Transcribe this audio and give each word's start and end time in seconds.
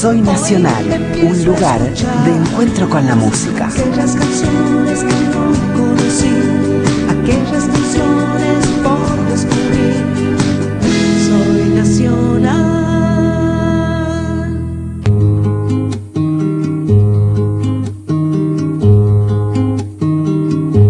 Soy 0.00 0.20
Nacional, 0.20 0.84
un 1.24 1.44
lugar 1.44 1.80
de 1.80 2.30
encuentro 2.30 2.88
con 2.88 3.04
la 3.04 3.16
música. 3.16 3.66
Aquellas 3.66 4.14
canciones 4.14 5.00
que 5.00 5.12
no 5.34 5.52
conocí, 5.76 6.30
aquellas 7.10 7.64
canciones 7.64 8.64
por 8.84 9.02
descubrir. 9.28 10.04
Soy 11.26 11.62
nacional. 11.74 12.68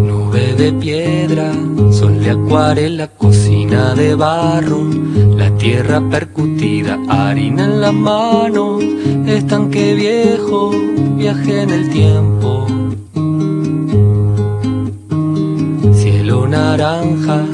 Nube 0.06 0.54
de 0.54 0.72
piedra, 0.74 1.54
sol 1.92 2.20
de 2.20 2.30
acuarela, 2.32 3.08
de 3.78 4.14
barro, 4.14 4.82
la 5.36 5.50
tierra 5.56 6.00
percutida, 6.10 6.98
harina 7.08 7.64
en 7.64 7.80
las 7.80 7.94
manos, 7.94 8.82
estanque 9.26 9.94
viejo, 9.94 10.72
viaje 11.16 11.62
en 11.62 11.70
el 11.70 11.88
tiempo. 11.90 12.66
Cielo 15.94 16.48
naranja, 16.48 17.44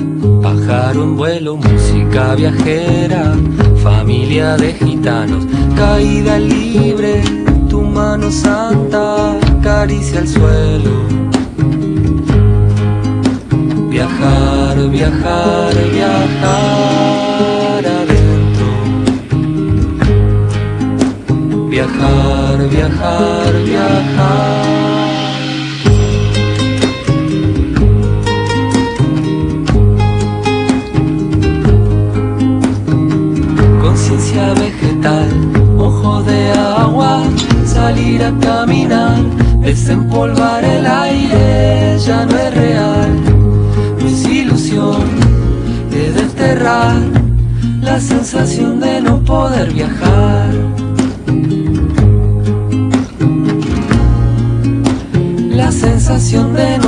pájaro 0.42 1.04
en 1.04 1.16
vuelo, 1.16 1.56
música 1.56 2.34
viajera, 2.34 3.34
familia 3.82 4.56
de 4.56 4.72
gitanos, 4.72 5.44
caída 5.76 6.38
libre, 6.38 7.22
tu 7.68 7.82
mano 7.82 8.30
santa 8.30 9.38
acaricia 9.58 10.20
el 10.20 10.28
suelo. 10.28 10.94
Viajar, 13.90 14.43
viajar, 14.90 15.72
viajar 15.92 17.84
adentro. 17.84 18.68
Viajar, 21.68 22.68
viajar, 22.68 23.52
viajar. 23.64 24.64
Conciencia 33.80 34.54
vegetal, 34.54 35.28
ojo 35.78 36.22
de 36.22 36.52
agua, 36.52 37.22
salir 37.64 38.22
a 38.22 38.32
caminar, 38.38 39.18
desempolvar 39.60 40.64
el 40.64 40.86
aire, 40.86 41.98
ya 41.98 42.26
no 42.26 42.36
es 42.38 42.53
sensación 48.24 48.80
de 48.80 49.02
no 49.02 49.22
poder 49.22 49.70
viajar. 49.70 50.48
La 55.50 55.70
sensación 55.70 56.54
de 56.54 56.78
no 56.78 56.83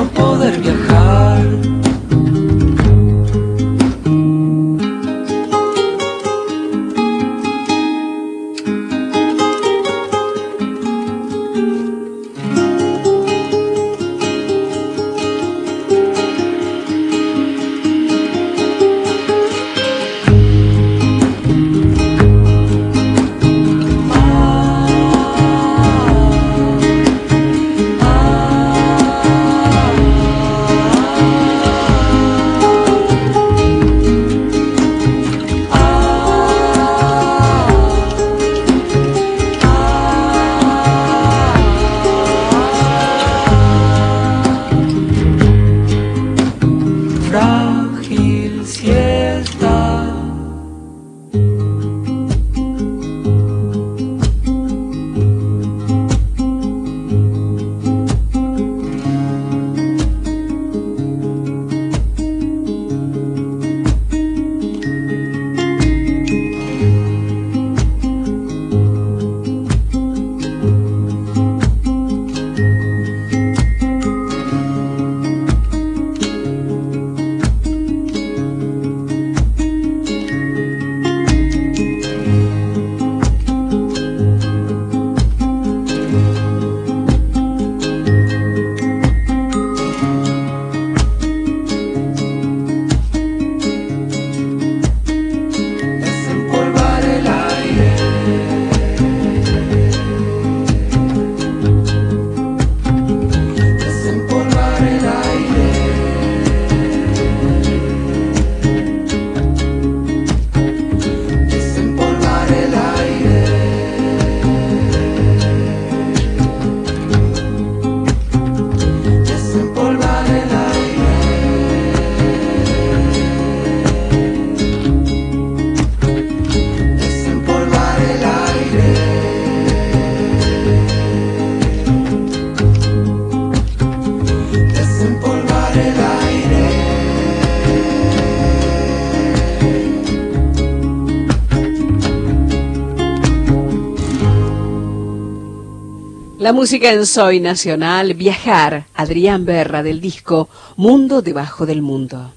La 146.47 146.53
música 146.53 146.93
en 146.93 147.05
Soy 147.07 147.41
Nacional, 147.41 148.15
Viajar, 148.15 148.87
Adrián 148.95 149.45
Berra 149.45 149.83
del 149.83 150.01
disco 150.01 150.49
Mundo 150.77 151.21
debajo 151.21 151.67
del 151.67 151.83
mundo. 151.83 152.35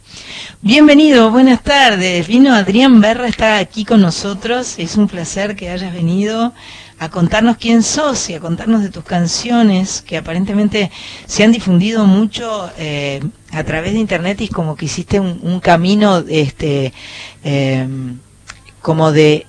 Bienvenido, 0.64 1.30
buenas 1.30 1.62
tardes. 1.62 2.28
Vino 2.28 2.56
Adrián 2.56 3.02
Berra, 3.02 3.28
está 3.28 3.60
aquí 3.60 3.86
con 3.86 4.02
nosotros. 4.02 4.80
Es 4.80 4.96
un 4.98 5.08
placer 5.08 5.56
que 5.56 5.70
hayas 5.70 5.94
venido 5.94 6.54
a 6.98 7.10
contarnos 7.10 7.58
quién 7.58 7.84
sos 7.84 8.32
y 8.32 8.34
a 8.34 8.40
contarnos 8.40 8.82
de 8.82 8.90
tus 8.90 9.04
canciones 9.04 10.02
que 10.02 10.18
aparentemente 10.18 10.90
se 11.28 11.44
han 11.44 11.52
difundido 11.52 12.08
mucho 12.08 12.68
eh, 12.80 13.22
a 13.52 13.64
través 13.64 13.94
de 13.94 14.00
internet 14.00 14.42
y 14.42 14.48
como 14.48 14.76
que 14.76 14.86
hiciste 14.86 15.20
un, 15.20 15.60
camino 15.60 16.24
este 16.28 16.94
eh, 17.44 17.88
como 18.82 19.12
de 19.12 19.46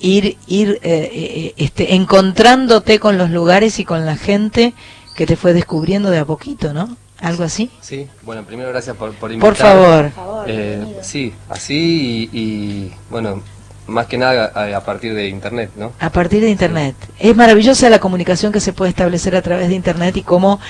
ir 0.00 0.36
ir 0.46 0.78
eh, 0.82 1.10
eh, 1.12 1.54
este 1.56 1.94
encontrándote 1.94 2.98
con 3.00 3.18
los 3.18 3.30
lugares 3.30 3.78
y 3.78 3.84
con 3.84 4.04
la 4.06 4.16
gente 4.16 4.74
que 5.16 5.26
te 5.26 5.36
fue 5.36 5.52
descubriendo 5.52 6.10
de 6.10 6.18
a 6.18 6.24
poquito, 6.24 6.72
¿no? 6.72 6.96
Algo 7.20 7.44
así. 7.44 7.70
Sí, 7.80 8.06
bueno, 8.22 8.42
primero 8.44 8.68
gracias 8.68 8.94
por, 8.96 9.10
por 9.12 9.20
Por 9.20 9.32
invitarme. 9.32 10.10
favor. 10.10 10.44
Eh, 10.46 10.98
sí, 11.02 11.32
así 11.48 12.28
y, 12.32 12.38
y, 12.38 12.92
bueno, 13.08 13.42
más 13.86 14.06
que 14.06 14.18
nada 14.18 14.52
a, 14.54 14.76
a 14.76 14.84
partir 14.84 15.14
de 15.14 15.28
internet, 15.28 15.70
¿no? 15.76 15.92
A 15.98 16.10
partir 16.10 16.42
de 16.42 16.50
Internet. 16.50 16.94
Es 17.18 17.34
maravillosa 17.34 17.88
la 17.88 18.00
comunicación 18.00 18.52
que 18.52 18.60
se 18.60 18.72
puede 18.74 18.90
establecer 18.90 19.34
a 19.34 19.42
través 19.42 19.68
de 19.68 19.74
Internet 19.74 20.16
y 20.18 20.22
cómo 20.22 20.60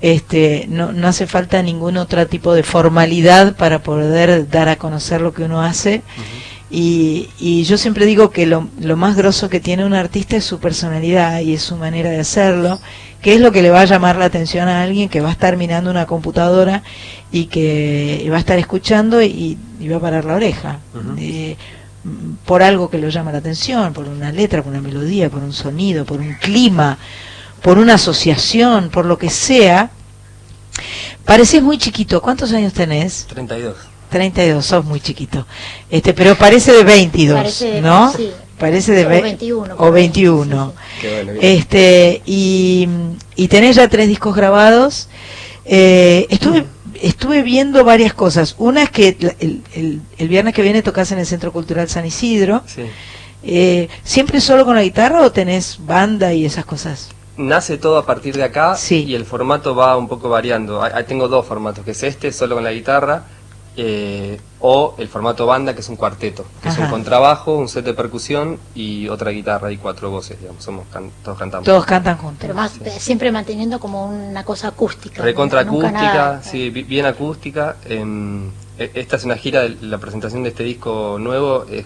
este, 0.00 0.66
no, 0.68 0.92
no 0.92 1.08
hace 1.08 1.26
falta 1.26 1.62
ningún 1.62 1.96
otro 1.96 2.26
tipo 2.26 2.54
de 2.54 2.62
formalidad 2.62 3.54
para 3.56 3.80
poder 3.82 4.48
dar 4.48 4.68
a 4.68 4.76
conocer 4.76 5.20
lo 5.20 5.34
que 5.34 5.42
uno 5.44 5.60
hace. 5.60 6.02
Y, 6.74 7.28
y 7.38 7.64
yo 7.64 7.76
siempre 7.76 8.06
digo 8.06 8.30
que 8.30 8.46
lo, 8.46 8.66
lo 8.80 8.96
más 8.96 9.14
grosso 9.14 9.50
que 9.50 9.60
tiene 9.60 9.84
un 9.84 9.92
artista 9.92 10.36
es 10.36 10.44
su 10.44 10.58
personalidad 10.58 11.40
y 11.40 11.52
es 11.52 11.62
su 11.62 11.76
manera 11.76 12.08
de 12.08 12.18
hacerlo, 12.18 12.80
que 13.20 13.34
es 13.34 13.42
lo 13.42 13.52
que 13.52 13.60
le 13.60 13.68
va 13.68 13.82
a 13.82 13.84
llamar 13.84 14.16
la 14.16 14.24
atención 14.24 14.68
a 14.68 14.82
alguien 14.82 15.10
que 15.10 15.20
va 15.20 15.28
a 15.28 15.32
estar 15.32 15.58
mirando 15.58 15.90
una 15.90 16.06
computadora 16.06 16.82
y 17.30 17.44
que 17.44 18.26
va 18.32 18.36
a 18.36 18.40
estar 18.40 18.58
escuchando 18.58 19.20
y, 19.20 19.58
y 19.78 19.88
va 19.88 19.98
a 19.98 20.00
parar 20.00 20.24
la 20.24 20.34
oreja. 20.34 20.78
Eh, 21.18 21.56
por 22.46 22.62
algo 22.62 22.88
que 22.88 22.96
lo 22.96 23.10
llama 23.10 23.32
la 23.32 23.38
atención, 23.38 23.92
por 23.92 24.08
una 24.08 24.32
letra, 24.32 24.62
por 24.62 24.72
una 24.72 24.80
melodía, 24.80 25.28
por 25.28 25.42
un 25.42 25.52
sonido, 25.52 26.06
por 26.06 26.20
un 26.20 26.34
clima, 26.40 26.96
por 27.60 27.76
una 27.76 27.94
asociación, 27.94 28.88
por 28.88 29.04
lo 29.04 29.18
que 29.18 29.28
sea. 29.28 29.90
Pareces 31.26 31.62
muy 31.62 31.76
chiquito. 31.76 32.22
¿Cuántos 32.22 32.50
años 32.54 32.72
tenés? 32.72 33.26
32. 33.28 33.91
32, 34.12 34.64
sos 34.64 34.84
muy 34.84 35.00
chiquito. 35.00 35.44
Este, 35.90 36.14
pero 36.14 36.36
parece 36.36 36.72
de 36.72 36.84
22, 36.84 37.36
Parece 37.36 37.70
de- 37.72 37.80
¿no? 37.80 38.12
sí. 38.12 38.30
Parece 38.58 38.92
de 38.92 39.06
O 39.06 39.08
ve- 39.08 39.22
21, 39.22 39.74
O 39.74 39.76
por 39.76 39.86
ahí, 39.88 39.92
21. 39.92 40.72
Qué 41.00 41.10
bueno, 41.14 41.32
bien. 41.32 41.44
Este, 41.58 42.22
y, 42.24 42.86
y 43.34 43.48
tenés 43.48 43.74
ya 43.74 43.88
tres 43.88 44.06
discos 44.06 44.36
grabados. 44.36 45.08
Eh, 45.64 46.26
estuve, 46.30 46.64
estuve 47.00 47.42
viendo 47.42 47.82
varias 47.84 48.14
cosas. 48.14 48.54
Una 48.58 48.84
es 48.84 48.90
que 48.90 49.16
el, 49.40 49.62
el- 49.74 50.00
el 50.16 50.28
viernes 50.28 50.54
que 50.54 50.62
viene 50.62 50.82
tocas 50.82 51.10
en 51.10 51.18
el 51.18 51.26
Centro 51.26 51.50
Cultural 51.52 51.88
San 51.88 52.06
Isidro. 52.06 52.62
Sí. 52.66 52.82
Eh, 53.44 53.88
¿Siempre 54.04 54.40
solo 54.40 54.64
con 54.64 54.76
la 54.76 54.82
guitarra 54.84 55.22
o 55.22 55.32
tenés 55.32 55.78
banda 55.84 56.32
y 56.32 56.44
esas 56.44 56.64
cosas? 56.64 57.08
Nace 57.36 57.78
todo 57.78 57.96
a 57.98 58.06
partir 58.06 58.36
de 58.36 58.44
acá 58.44 58.76
Sí. 58.76 59.04
y 59.08 59.14
el 59.16 59.24
formato 59.24 59.74
va 59.74 59.96
un 59.96 60.06
poco 60.06 60.28
variando. 60.28 60.80
Ahí 60.82 61.02
tengo 61.08 61.26
dos 61.26 61.44
formatos, 61.46 61.84
que 61.84 61.90
es 61.92 62.02
este, 62.04 62.30
solo 62.30 62.54
con 62.54 62.62
la 62.62 62.70
guitarra, 62.72 63.24
eh, 63.76 64.38
o 64.60 64.94
el 64.98 65.08
formato 65.08 65.46
banda, 65.46 65.74
que 65.74 65.80
es 65.80 65.88
un 65.88 65.96
cuarteto, 65.96 66.44
que 66.62 66.68
es 66.68 66.78
un 66.78 66.88
contrabajo, 66.88 67.54
un 67.56 67.68
set 67.68 67.84
de 67.84 67.94
percusión 67.94 68.58
y 68.74 69.08
otra 69.08 69.30
guitarra 69.30 69.72
y 69.72 69.76
cuatro 69.78 70.10
voces, 70.10 70.38
digamos, 70.40 70.62
somos 70.62 70.86
can- 70.88 71.10
todos 71.24 71.38
cantamos. 71.38 71.64
Todos 71.64 71.84
cantan 71.84 72.16
juntos. 72.18 72.38
Pero 72.40 72.54
más, 72.54 72.76
eh, 72.84 72.90
siempre 73.00 73.32
manteniendo 73.32 73.80
como 73.80 74.06
una 74.06 74.44
cosa 74.44 74.68
acústica. 74.68 75.22
Recontra 75.22 75.60
acústica, 75.62 75.92
nada- 75.92 76.42
sí, 76.42 76.70
bi- 76.70 76.82
bien 76.84 77.06
acústica. 77.06 77.76
em, 77.84 78.48
e- 78.48 78.52
esta 78.78 79.16
es 79.16 79.24
una 79.24 79.36
gira, 79.36 79.62
de 79.62 79.76
la 79.82 79.98
presentación 79.98 80.42
de 80.42 80.48
este 80.48 80.64
disco 80.64 81.18
nuevo, 81.20 81.66
es 81.70 81.84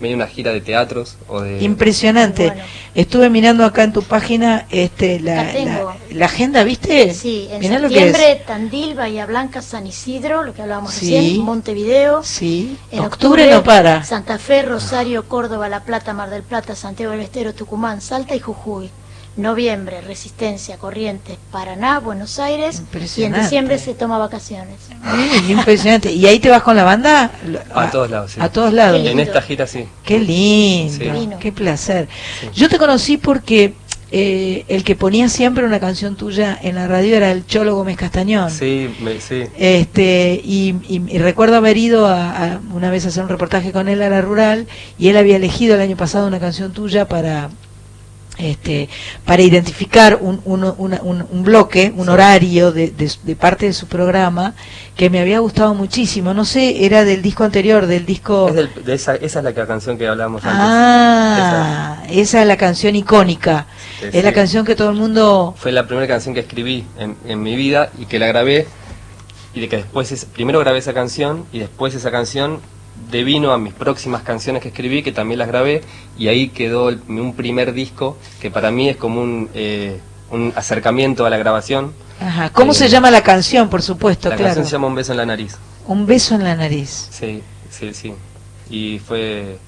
medio 0.00 0.16
una 0.16 0.26
gira 0.26 0.52
de 0.52 0.60
teatros 0.60 1.16
o 1.28 1.40
de... 1.40 1.62
Impresionante. 1.62 2.46
Bueno. 2.46 2.62
Estuve 2.94 3.28
mirando 3.30 3.64
acá 3.64 3.82
en 3.82 3.92
tu 3.92 4.02
página 4.02 4.66
este, 4.70 5.20
la, 5.20 5.44
La 5.44 5.52
tengo. 5.52 5.70
la- 5.70 5.96
la 6.16 6.24
agenda, 6.26 6.64
¿viste? 6.64 7.12
Sí, 7.14 7.48
en 7.50 7.60
Mirá 7.60 7.78
lo 7.78 7.88
que 7.88 7.94
es. 7.94 8.00
septiembre 8.16 8.42
Tandil, 8.46 8.94
Bahía 8.94 9.26
Blanca, 9.26 9.60
San 9.62 9.86
Isidro, 9.86 10.42
lo 10.42 10.54
que 10.54 10.62
hablábamos 10.62 10.92
Sí. 10.94 11.14
recién, 11.14 11.40
Montevideo. 11.42 12.22
Sí. 12.22 12.76
En 12.90 13.00
octubre, 13.00 13.48
no 13.50 13.62
para. 13.62 14.02
Santa 14.04 14.38
Fe, 14.38 14.62
Rosario, 14.62 15.28
Córdoba, 15.28 15.68
La 15.68 15.84
Plata, 15.84 16.12
Mar 16.14 16.30
del 16.30 16.42
Plata, 16.42 16.74
Santiago 16.74 17.12
del 17.12 17.20
Estero, 17.20 17.54
Tucumán, 17.54 18.00
Salta 18.00 18.34
y 18.34 18.40
Jujuy. 18.40 18.90
Noviembre, 19.36 20.00
Resistencia, 20.00 20.76
Corrientes, 20.76 21.36
Paraná, 21.50 22.00
Buenos 22.00 22.38
Aires. 22.38 22.82
Y 23.16 23.22
en 23.24 23.32
diciembre 23.42 23.78
se 23.78 23.94
toma 23.94 24.18
vacaciones. 24.18 24.76
Ay, 25.02 25.50
impresionante. 25.52 26.12
¿Y 26.12 26.26
ahí 26.26 26.40
te 26.40 26.50
vas 26.50 26.62
con 26.62 26.76
la 26.76 26.84
banda? 26.84 27.30
A 27.74 27.90
todos 27.90 28.10
lados, 28.10 28.32
sí. 28.32 28.40
A 28.40 28.48
todos 28.50 28.72
lados. 28.72 29.00
En 29.06 29.18
esta 29.20 29.40
gira 29.40 29.66
sí. 29.66 29.86
Qué 30.04 30.18
lindo, 30.18 30.94
Sí. 30.94 31.36
Qué 31.40 31.52
placer. 31.52 32.08
Yo 32.54 32.68
te 32.68 32.76
conocí 32.76 33.16
porque 33.16 33.74
eh, 34.12 34.64
el 34.66 34.82
que 34.82 34.96
ponía 34.96 35.28
siempre 35.28 35.64
una 35.64 35.78
canción 35.78 36.16
tuya 36.16 36.58
en 36.60 36.74
la 36.74 36.88
radio 36.88 37.16
era 37.16 37.30
el 37.30 37.46
Cholo 37.46 37.76
Gómez 37.76 37.96
Castañón. 37.96 38.50
Sí, 38.50 38.92
me- 39.00 39.20
sí. 39.20 39.44
Este, 39.56 40.40
y, 40.44 40.74
y- 40.88 41.04
y 41.08 41.18
recuerdo 41.18 41.56
haber 41.56 41.76
ido 41.76 42.06
a, 42.08 42.30
a 42.54 42.60
una 42.74 42.90
vez 42.90 43.04
a 43.06 43.08
hacer 43.08 43.22
un 43.22 43.28
reportaje 43.28 43.70
con 43.70 43.88
él 43.88 44.02
a 44.02 44.10
la 44.10 44.20
rural 44.20 44.66
y 44.98 45.08
él 45.08 45.16
había 45.16 45.36
elegido 45.36 45.76
el 45.76 45.80
año 45.80 45.96
pasado 45.96 46.26
una 46.26 46.40
canción 46.40 46.72
tuya 46.72 47.06
para 47.08 47.50
este 48.40 48.88
para 49.24 49.42
identificar 49.42 50.18
un, 50.20 50.40
una- 50.44 50.72
un, 50.72 51.24
un 51.30 51.42
bloque, 51.44 51.92
un 51.96 52.06
Sí. 52.06 52.10
horario 52.10 52.72
de, 52.72 52.90
de- 52.90 53.10
de 53.22 53.36
parte 53.36 53.66
de 53.66 53.72
su 53.72 53.86
programa 53.86 54.54
que 54.96 55.08
me 55.10 55.20
había 55.20 55.38
gustado 55.38 55.74
muchísimo. 55.74 56.34
No 56.34 56.44
sé, 56.44 56.84
era 56.84 57.04
del 57.04 57.22
disco 57.22 57.44
anterior, 57.44 57.86
del 57.86 58.04
disco... 58.04 58.48
Es 58.48 58.54
del- 58.54 58.70
de 58.84 58.94
esa, 58.94 59.14
esa 59.14 59.38
es 59.38 59.44
la 59.44 59.52
que- 59.54 59.66
canción 59.66 59.96
que 59.96 60.06
hablábamos 60.06 60.42
antes. 60.44 60.60
Ah, 60.62 62.02
esa. 62.10 62.40
es 62.42 62.46
la 62.46 62.56
canción 62.56 62.96
icónica. 62.96 63.66
Sí, 64.00 64.06
es 64.12 64.24
la 64.24 64.32
canción 64.32 64.64
que 64.64 64.74
todo 64.74 64.90
el 64.90 64.96
mundo... 64.96 65.54
Fue 65.56 65.72
la 65.72 65.86
primera 65.86 66.06
canción 66.08 66.34
que 66.34 66.40
escribí 66.40 66.84
en, 66.98 67.16
en 67.26 67.42
mi 67.42 67.56
vida 67.56 67.90
y 67.98 68.06
que 68.06 68.18
la 68.18 68.26
grabé 68.26 68.66
y 69.54 69.60
de 69.60 69.68
que 69.68 69.76
después, 69.78 70.12
es- 70.12 70.24
primero 70.26 70.58
grabé 70.60 70.78
esa 70.78 70.92
canción 70.94 71.44
y 71.52 71.58
después 71.60 71.94
esa 71.94 72.10
canción 72.10 72.60
devino 73.10 73.52
a 73.52 73.58
mis 73.58 73.72
próximas 73.74 74.22
canciones 74.22 74.62
que 74.62 74.68
escribí, 74.68 75.02
que 75.02 75.12
también 75.12 75.38
las 75.38 75.48
grabé, 75.48 75.82
y 76.18 76.28
ahí 76.28 76.48
quedó 76.48 76.88
el- 76.88 77.00
un 77.08 77.34
primer 77.34 77.72
disco 77.72 78.16
que 78.40 78.50
para 78.50 78.70
mí 78.70 78.88
es 78.88 78.96
como 78.96 79.20
un, 79.20 79.48
eh, 79.54 80.00
un 80.30 80.52
acercamiento 80.56 81.26
a 81.26 81.30
la 81.30 81.36
grabación. 81.38 81.92
Ajá. 82.20 82.50
¿Cómo 82.50 82.72
Eh, 82.72 82.74
se 82.74 82.88
llama 82.88 83.10
la 83.10 83.22
canción, 83.22 83.68
por 83.68 83.82
supuesto? 83.82 84.28
la 84.28 84.36
claro. 84.36 84.48
canción 84.48 84.66
se 84.66 84.72
llama 84.72 84.86
Un 84.88 84.94
beso 84.94 85.12
en 85.12 85.18
la 85.18 85.26
nariz. 85.26 85.56
Un 85.86 86.06
beso 86.06 86.34
en 86.34 86.44
la 86.44 86.54
nariz. 86.54 87.08
Sí, 87.10 87.42
sí, 87.70 87.92
sí. 87.94 88.12
Y 88.70 88.98
fue, 89.00 89.58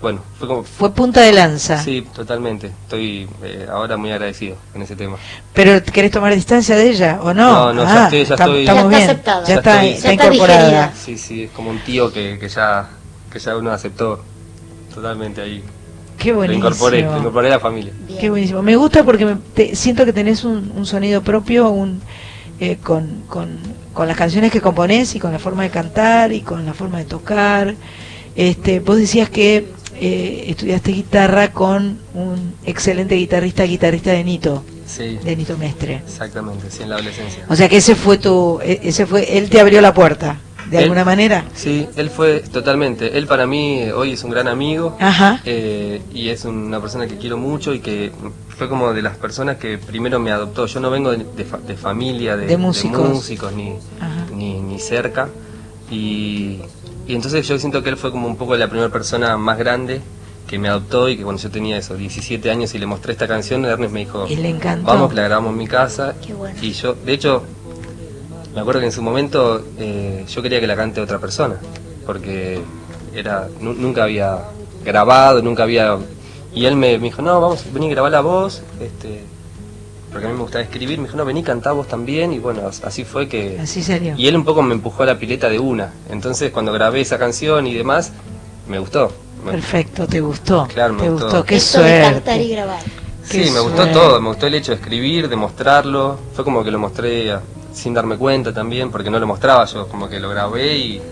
bueno, 0.00 0.20
fue 0.38 0.46
como... 0.48 0.62
Fue 0.64 0.92
punta 0.92 1.20
de 1.20 1.32
lanza. 1.32 1.82
Sí, 1.82 2.06
totalmente. 2.14 2.68
Estoy 2.84 3.28
eh, 3.42 3.66
ahora 3.70 3.96
muy 3.96 4.10
agradecido 4.12 4.56
con 4.72 4.80
ese 4.82 4.94
tema. 4.96 5.16
Pero 5.52 5.82
¿querés 5.84 6.10
tomar 6.12 6.32
distancia 6.34 6.76
de 6.76 6.88
ella 6.90 7.18
o 7.22 7.34
no? 7.34 7.72
No, 7.72 7.74
no, 7.74 7.84
ya 7.84 8.04
estoy- 8.04 8.24
ya 8.24 8.34
está- 8.34 8.44
estoy- 8.44 8.64
Ya 8.64 8.72
está 8.74 8.88
bien. 8.88 9.02
aceptada. 9.02 9.40
Ya 9.42 9.48
Ya 9.48 9.54
está, 9.56 9.74
estoy- 9.74 9.88
está 9.94 10.06
Ya 10.08 10.12
está 10.12 10.24
incorporada. 10.26 10.60
digerida. 10.68 10.92
Sí, 10.96 11.18
sí, 11.18 11.42
es 11.44 11.50
como 11.50 11.70
un 11.70 11.78
tío 11.80 12.12
que, 12.12 12.38
que 12.38 12.48
ya 12.48 12.88
que 13.32 13.38
ya 13.38 13.56
uno 13.56 13.70
aceptó 13.72 14.22
totalmente 14.94 15.40
ahí. 15.42 15.62
Qué 16.18 16.30
Lo 16.30 16.36
buenísimo. 16.36 16.66
incorporé, 16.66 17.02
lo 17.02 17.18
incorporé 17.18 17.48
a 17.48 17.50
la 17.52 17.60
familia. 17.60 17.92
Bien. 18.06 18.18
Qué 18.20 18.30
buenísimo. 18.30 18.62
Me 18.62 18.74
gusta 18.76 19.04
porque 19.04 19.24
me- 19.26 19.36
te- 19.54 19.76
siento 19.76 20.04
que 20.04 20.12
tenés 20.12 20.44
un, 20.44 20.72
un 20.74 20.86
sonido 20.86 21.22
propio 21.22 21.68
un, 21.70 22.00
eh, 22.58 22.78
con, 22.82 23.22
con, 23.28 23.58
con 23.92 24.08
las 24.08 24.16
canciones 24.16 24.50
que 24.50 24.60
componés 24.60 25.14
y 25.14 25.20
con 25.20 25.30
la 25.32 25.38
forma 25.38 25.62
de 25.62 25.70
cantar 25.70 26.32
y 26.32 26.40
con 26.40 26.64
la 26.66 26.72
forma 26.72 26.98
de 26.98 27.04
tocar. 27.04 27.74
Este, 28.34 28.80
vos 28.80 28.96
decías 28.96 29.28
que 29.30 29.68
eh, 30.00 30.44
estudiaste 30.48 30.92
guitarra 30.92 31.52
con 31.52 31.98
un 32.14 32.54
excelente 32.64 33.14
guitarrista, 33.16 33.64
guitarrista 33.64 34.10
de 34.12 34.24
Nito, 34.24 34.62
Sí, 34.86 35.18
de 35.22 35.36
Nito 35.36 35.56
Mestre. 35.58 36.02
exactamente, 36.06 36.70
sí, 36.70 36.82
en 36.82 36.90
la 36.90 36.96
adolescencia. 36.96 37.44
O 37.48 37.54
sea 37.56 37.68
que 37.68 37.76
ese 37.78 37.94
fue 37.94 38.18
tu, 38.18 38.58
e- 38.62 38.80
ese 38.84 39.06
fue, 39.06 39.36
él 39.38 39.50
te 39.50 39.60
abrió 39.60 39.80
la 39.80 39.92
puerta, 39.92 40.40
de 40.70 40.78
Él- 40.78 40.82
alguna 40.84 41.04
manera. 41.04 41.44
Sí, 41.54 41.86
él 41.96 42.10
fue 42.10 42.40
totalmente. 42.40 43.16
Él 43.18 43.26
para 43.26 43.46
mí 43.46 43.84
hoy 43.90 44.12
es 44.12 44.24
un 44.24 44.30
gran 44.30 44.48
amigo 44.48 44.96
Ajá. 45.00 45.40
eh, 45.44 46.00
y 46.12 46.28
es 46.28 46.44
una 46.44 46.80
persona 46.80 47.06
que 47.06 47.16
quiero 47.16 47.36
mucho 47.38 47.72
y 47.74 47.80
que 47.80 48.12
fue 48.56 48.68
como 48.68 48.92
de 48.92 49.02
las 49.02 49.16
personas 49.16 49.56
que 49.56 49.78
primero 49.78 50.18
me 50.18 50.30
adoptó. 50.30 50.66
Yo 50.66 50.80
no 50.80 50.90
vengo 50.90 51.10
de, 51.12 51.18
de 51.18 51.44
de 51.66 51.74
familia 51.76 52.36
de, 52.36 52.46
De 52.46 52.56
músicos. 52.56 53.08
músicos, 53.08 53.52
ni, 53.52 53.74
ni, 54.34 54.60
ni 54.60 54.78
cerca. 54.78 55.28
Y, 55.90 56.58
y 57.06 57.14
entonces 57.14 57.46
yo 57.46 57.58
siento 57.58 57.82
que 57.82 57.90
él 57.90 57.96
fue 57.96 58.10
como 58.10 58.26
un 58.26 58.36
poco 58.36 58.56
la 58.56 58.68
primera 58.68 58.90
persona 58.90 59.36
más 59.36 59.58
grande 59.58 60.00
que 60.46 60.58
me 60.58 60.68
adoptó 60.68 61.08
y 61.08 61.16
que 61.16 61.22
cuando 61.24 61.40
yo 61.42 61.50
tenía 61.50 61.76
eso, 61.78 61.94
17 61.94 62.50
años 62.50 62.74
y 62.74 62.78
le 62.78 62.86
mostré 62.86 63.12
esta 63.12 63.28
canción, 63.28 63.64
Ernest 63.64 63.92
me 63.92 64.00
dijo, 64.00 64.26
Y 64.28 64.36
le 64.36 64.48
encantó. 64.48 64.86
vamos, 64.86 65.10
que 65.10 65.16
la 65.16 65.22
grabamos 65.24 65.52
en 65.52 65.58
mi 65.58 65.66
casa. 65.66 66.14
Qué 66.26 66.32
bueno. 66.34 66.58
Y 66.62 66.72
yo, 66.72 66.94
de 66.94 67.12
hecho, 67.12 67.42
me 68.54 68.60
acuerdo 68.60 68.80
que 68.80 68.86
en 68.86 68.92
su 68.92 69.02
momento 69.02 69.62
eh, 69.78 70.24
yo 70.28 70.42
quería 70.42 70.58
que 70.60 70.66
la 70.66 70.76
cante 70.76 71.00
otra 71.00 71.18
persona, 71.18 71.56
porque 72.06 72.60
era 73.14 73.48
nu- 73.60 73.74
nunca 73.74 74.04
había 74.04 74.38
grabado, 74.84 75.42
nunca 75.42 75.64
había... 75.64 75.96
Y 76.54 76.64
él 76.64 76.76
me, 76.76 76.96
me 76.98 77.04
dijo, 77.04 77.20
no, 77.20 77.40
vamos, 77.42 77.64
vení 77.72 77.86
a 77.88 77.90
grabar 77.90 78.10
la 78.10 78.20
voz, 78.22 78.62
este, 78.80 79.22
porque 80.10 80.26
a 80.26 80.30
mí 80.30 80.36
me 80.36 80.42
gustaba 80.42 80.62
escribir, 80.64 80.98
me 80.98 81.04
dijo, 81.04 81.16
no, 81.16 81.24
vení, 81.24 81.42
cantá 81.42 81.72
vos 81.72 81.86
también, 81.88 82.32
y 82.32 82.38
bueno, 82.38 82.66
as- 82.66 82.82
así 82.84 83.04
fue 83.04 83.28
que... 83.28 83.58
Así 83.60 83.82
salió. 83.82 84.14
Y 84.16 84.26
él 84.26 84.36
un 84.36 84.44
poco 84.44 84.62
me 84.62 84.74
empujó 84.74 85.02
a 85.02 85.06
la 85.06 85.18
pileta 85.18 85.48
de 85.48 85.58
una, 85.58 85.92
entonces 86.10 86.50
cuando 86.50 86.72
grabé 86.72 87.00
esa 87.02 87.18
canción 87.18 87.66
y 87.66 87.74
demás, 87.74 88.12
me 88.68 88.78
gustó. 88.78 89.12
Perfecto, 89.44 90.06
te 90.06 90.20
gustó. 90.20 90.66
Claro, 90.72 90.94
me 90.94 91.02
te 91.02 91.10
gustó. 91.10 91.26
gustó. 91.26 91.44
Qué 91.44 91.56
Esto 91.56 91.80
de 91.82 92.00
cantar 92.00 92.40
y 92.40 92.44
suerte. 92.46 92.54
grabar. 92.54 92.80
Sí, 93.22 93.42
Qué 93.44 93.50
me 93.50 93.60
gustó 93.60 93.76
suerte. 93.76 93.92
todo, 93.92 94.20
me 94.20 94.28
gustó 94.28 94.46
el 94.46 94.54
hecho 94.54 94.72
de 94.72 94.76
escribir, 94.78 95.28
de 95.28 95.36
mostrarlo, 95.36 96.18
fue 96.34 96.44
como 96.44 96.64
que 96.64 96.70
lo 96.70 96.78
mostré 96.78 97.30
a- 97.32 97.42
sin 97.72 97.92
darme 97.94 98.16
cuenta 98.16 98.52
también, 98.52 98.90
porque 98.90 99.10
no 99.10 99.18
lo 99.20 99.26
mostraba 99.26 99.64
yo, 99.66 99.86
como 99.88 100.08
que 100.08 100.18
lo 100.18 100.30
grabé 100.30 100.76
y 100.76 101.02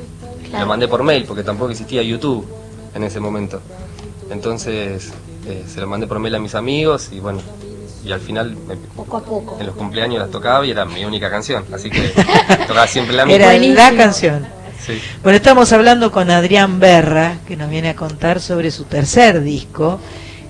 Claro. 0.48 0.64
lo 0.64 0.68
mandé 0.68 0.88
por 0.88 1.02
mail, 1.02 1.24
porque 1.24 1.42
tampoco 1.42 1.70
existía 1.70 2.02
YouTube 2.02 2.46
en 2.94 3.04
ese 3.04 3.20
momento. 3.20 3.60
Entonces 4.30 5.12
eh, 5.46 5.64
se 5.68 5.80
lo 5.80 5.86
mandé 5.86 6.06
por 6.06 6.18
mail 6.18 6.34
a 6.34 6.38
mis 6.40 6.54
amigos 6.54 7.10
y 7.12 7.20
bueno, 7.20 7.38
y 8.06 8.12
al 8.12 8.20
final 8.20 8.56
me- 8.68 8.76
Poco 8.76 9.16
a 9.16 9.22
poco. 9.24 9.56
en 9.60 9.66
los 9.66 9.74
cumpleaños 9.74 10.20
las 10.20 10.30
tocaba 10.30 10.64
y 10.64 10.70
era 10.70 10.84
mi 10.84 11.04
única 11.04 11.28
canción, 11.30 11.64
así 11.72 11.90
que 11.90 12.12
tocaba 12.68 12.86
siempre 12.86 13.16
la 13.16 13.24
misma. 13.26 13.36
Era 13.36 13.46
Buenísimo. 13.46 13.76
la 13.76 13.96
canción. 13.96 14.46
Sí. 14.84 15.00
Bueno, 15.22 15.36
estamos 15.36 15.72
hablando 15.72 16.12
con 16.12 16.30
Adrián 16.30 16.78
Berra, 16.78 17.38
que 17.46 17.56
nos 17.56 17.68
viene 17.68 17.88
a 17.88 17.96
contar 17.96 18.40
sobre 18.40 18.70
su 18.70 18.84
tercer 18.84 19.42
disco, 19.42 19.98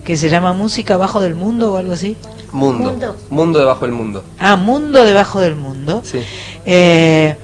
que 0.05 0.17
se 0.17 0.29
llama 0.29 0.53
Música 0.53 0.95
Abajo 0.95 1.21
del 1.21 1.35
Mundo 1.35 1.73
o 1.73 1.77
algo 1.79 1.95
así. 1.95 2.17
Mundo, 2.53 2.91
Mundo. 2.91 3.17
mundo 3.31 3.59
debajo 3.59 3.85
del 3.87 3.93
mundo. 3.95 4.25
Ah, 4.39 4.57
Mundo 4.57 5.05
Debajo 5.05 5.41
del 5.41 5.57
Mundo. 5.57 6.03
Sí. 6.05 6.21
Eh, 6.65 7.37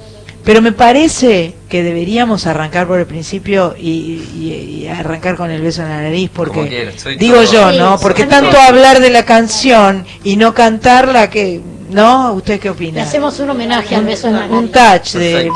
Pero 0.44 0.60
me 0.60 0.72
parece 0.72 1.54
que 1.68 1.84
deberíamos 1.84 2.46
arrancar 2.48 2.88
por 2.88 2.98
el 2.98 3.06
principio 3.06 3.76
y, 3.78 3.90
y- 4.34 4.82
y 4.82 4.88
arrancar 4.88 5.36
con 5.36 5.50
el 5.52 5.62
beso 5.62 5.82
en 5.82 5.88
la 5.88 6.02
nariz, 6.02 6.30
Como 6.34 6.52
porque 6.52 6.68
quieras, 6.68 7.04
digo 7.18 7.36
todo. 7.42 7.52
yo, 7.52 7.72
¿no? 7.72 7.98
Porque 8.00 8.24
tanto 8.26 8.58
hablar 8.60 8.98
de 9.00 9.10
la 9.10 9.24
canción 9.24 10.04
y 10.24 10.34
no 10.36 10.52
cantarla, 10.52 11.30
que 11.30 11.60
¿no? 11.90 12.32
¿Usted 12.32 12.58
qué 12.58 12.68
Le 12.68 12.70
opina? 12.70 13.02
hacemos 13.04 13.38
un 13.38 13.50
homenaje 13.50 13.94
al 13.94 14.04
beso 14.04 14.26
en 14.28 14.34
la 14.34 14.46
Un 14.46 14.70
nariz. 14.70 14.72
touch 14.72 15.12
de, 15.20 15.50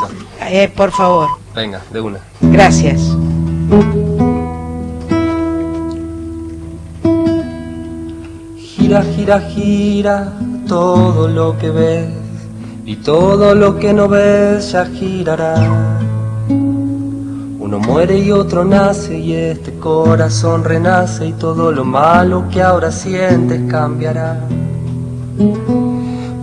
eh, 0.49 0.69
por 0.75 0.93
favor, 0.93 1.31
Venga, 1.55 1.81
de 1.93 2.01
una. 2.01 2.19
gracias. 2.43 3.01
Gira, 8.59 9.03
gira, 9.03 9.41
gira 9.41 10.33
todo 10.69 11.29
lo 11.29 11.57
que 11.59 11.71
ves 11.71 12.07
y 12.87 12.95
todo 12.95 13.57
lo 13.57 13.81
que 13.81 13.93
no 13.93 14.07
ves 14.07 14.71
ya 14.71 14.87
girará. 14.87 15.57
Uno 16.49 17.81
muere 17.81 18.17
y 18.17 18.31
otro 18.31 18.65
nace 18.65 19.19
y 19.19 19.35
este 19.35 19.73
corazón 19.75 20.63
renace 20.63 21.27
y 21.27 21.33
todo 21.33 21.73
lo 21.73 21.85
malo 21.85 22.45
que 22.49 22.63
ahora 22.63 22.93
sientes 22.93 23.61
cambiará. 23.69 24.39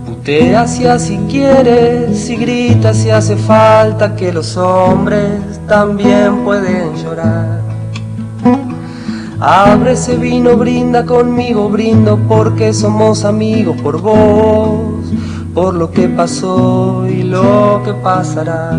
Putea 0.05 0.67
si 0.67 1.17
quieres 1.31 2.29
y 2.29 2.35
grita 2.35 2.93
si 2.93 3.09
hace 3.09 3.37
falta 3.37 4.13
que 4.13 4.33
los 4.33 4.57
hombres 4.57 5.39
también 5.65 6.43
pueden 6.43 6.93
llorar. 6.97 7.61
Abre 9.39 9.93
ese 9.93 10.17
vino, 10.17 10.57
brinda 10.57 11.05
conmigo, 11.05 11.69
brindo 11.69 12.19
porque 12.27 12.73
somos 12.73 13.23
amigos 13.23 13.77
por 13.81 14.01
vos, 14.01 14.92
por 15.53 15.75
lo 15.75 15.91
que 15.91 16.07
pasó 16.09 17.05
y 17.07 17.23
lo 17.23 17.81
que 17.85 17.93
pasará. 17.93 18.71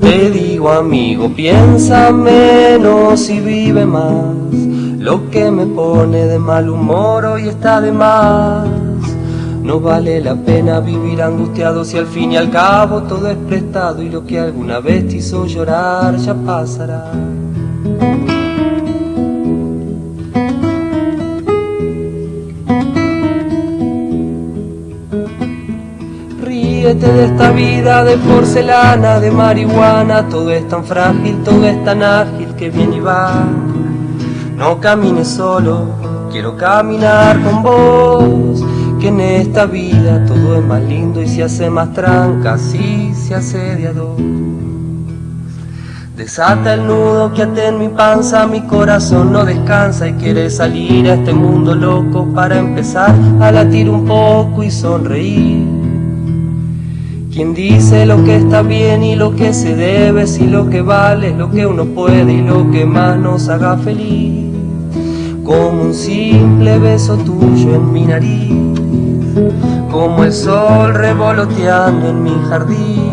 Te 0.00 0.30
digo 0.30 0.70
amigo, 0.70 1.32
piensa 1.34 2.10
menos 2.10 3.30
y 3.30 3.40
vive 3.40 3.86
más. 3.86 4.34
Lo 4.98 5.30
que 5.30 5.50
me 5.50 5.66
pone 5.66 6.26
de 6.26 6.38
mal 6.38 6.68
humor 6.68 7.24
hoy 7.24 7.48
está 7.48 7.80
de 7.80 7.92
más. 7.92 8.68
No 9.62 9.78
vale 9.78 10.20
la 10.20 10.34
pena 10.34 10.80
vivir 10.80 11.22
angustiado 11.22 11.84
si 11.84 11.96
al 11.96 12.06
fin 12.06 12.32
y 12.32 12.36
al 12.36 12.50
cabo 12.50 13.02
todo 13.02 13.30
es 13.30 13.36
prestado 13.36 14.02
y 14.02 14.10
lo 14.10 14.26
que 14.26 14.40
alguna 14.40 14.80
vez 14.80 15.06
te 15.08 15.16
hizo 15.16 15.46
llorar 15.46 16.16
ya 16.16 16.34
pasará. 16.34 17.12
De 26.82 27.26
esta 27.26 27.52
vida 27.52 28.02
de 28.02 28.18
porcelana, 28.18 29.20
de 29.20 29.30
marihuana, 29.30 30.28
todo 30.28 30.50
es 30.50 30.66
tan 30.66 30.84
frágil, 30.84 31.40
todo 31.44 31.64
es 31.64 31.82
tan 31.84 32.02
ágil 32.02 32.56
que 32.56 32.70
viene 32.70 32.96
y 32.96 33.00
va. 33.00 33.44
No 34.56 34.80
camines 34.80 35.28
solo, 35.28 35.84
quiero 36.32 36.56
caminar 36.56 37.40
con 37.40 37.62
vos, 37.62 38.64
que 39.00 39.08
en 39.08 39.20
esta 39.20 39.66
vida 39.66 40.26
todo 40.26 40.56
es 40.56 40.64
más 40.64 40.82
lindo 40.82 41.22
y 41.22 41.28
se 41.28 41.44
hace 41.44 41.70
más 41.70 41.92
tranca, 41.92 42.58
si 42.58 43.14
se 43.14 43.36
hace 43.36 43.58
de. 43.76 43.92
Desata 46.16 46.74
el 46.74 46.84
nudo 46.84 47.32
que 47.32 47.42
ata 47.42 47.68
en 47.68 47.78
mi 47.78 47.88
panza, 47.90 48.44
mi 48.48 48.60
corazón 48.62 49.30
no 49.30 49.44
descansa 49.44 50.08
y 50.08 50.14
quiere 50.14 50.50
salir 50.50 51.08
a 51.08 51.14
este 51.14 51.32
mundo 51.32 51.76
loco 51.76 52.26
para 52.34 52.58
empezar 52.58 53.14
a 53.40 53.52
latir 53.52 53.88
un 53.88 54.04
poco 54.04 54.64
y 54.64 54.70
sonreír. 54.72 55.81
Quien 57.32 57.54
dice 57.54 58.04
lo 58.04 58.22
que 58.24 58.36
está 58.36 58.60
bien 58.60 59.02
y 59.02 59.16
lo 59.16 59.34
que 59.34 59.54
se 59.54 59.74
debe, 59.74 60.26
si 60.26 60.46
lo 60.46 60.68
que 60.68 60.82
vale 60.82 61.34
lo 61.34 61.50
que 61.50 61.64
uno 61.64 61.86
puede 61.86 62.30
y 62.30 62.42
lo 62.42 62.70
que 62.70 62.84
más 62.84 63.18
nos 63.18 63.48
haga 63.48 63.78
feliz. 63.78 64.52
Como 65.42 65.84
un 65.84 65.94
simple 65.94 66.78
beso 66.78 67.16
tuyo 67.16 67.76
en 67.76 67.90
mi 67.90 68.02
nariz, 68.02 68.52
como 69.90 70.24
el 70.24 70.32
sol 70.32 70.92
revoloteando 70.92 72.10
en 72.10 72.22
mi 72.22 72.34
jardín, 72.50 73.12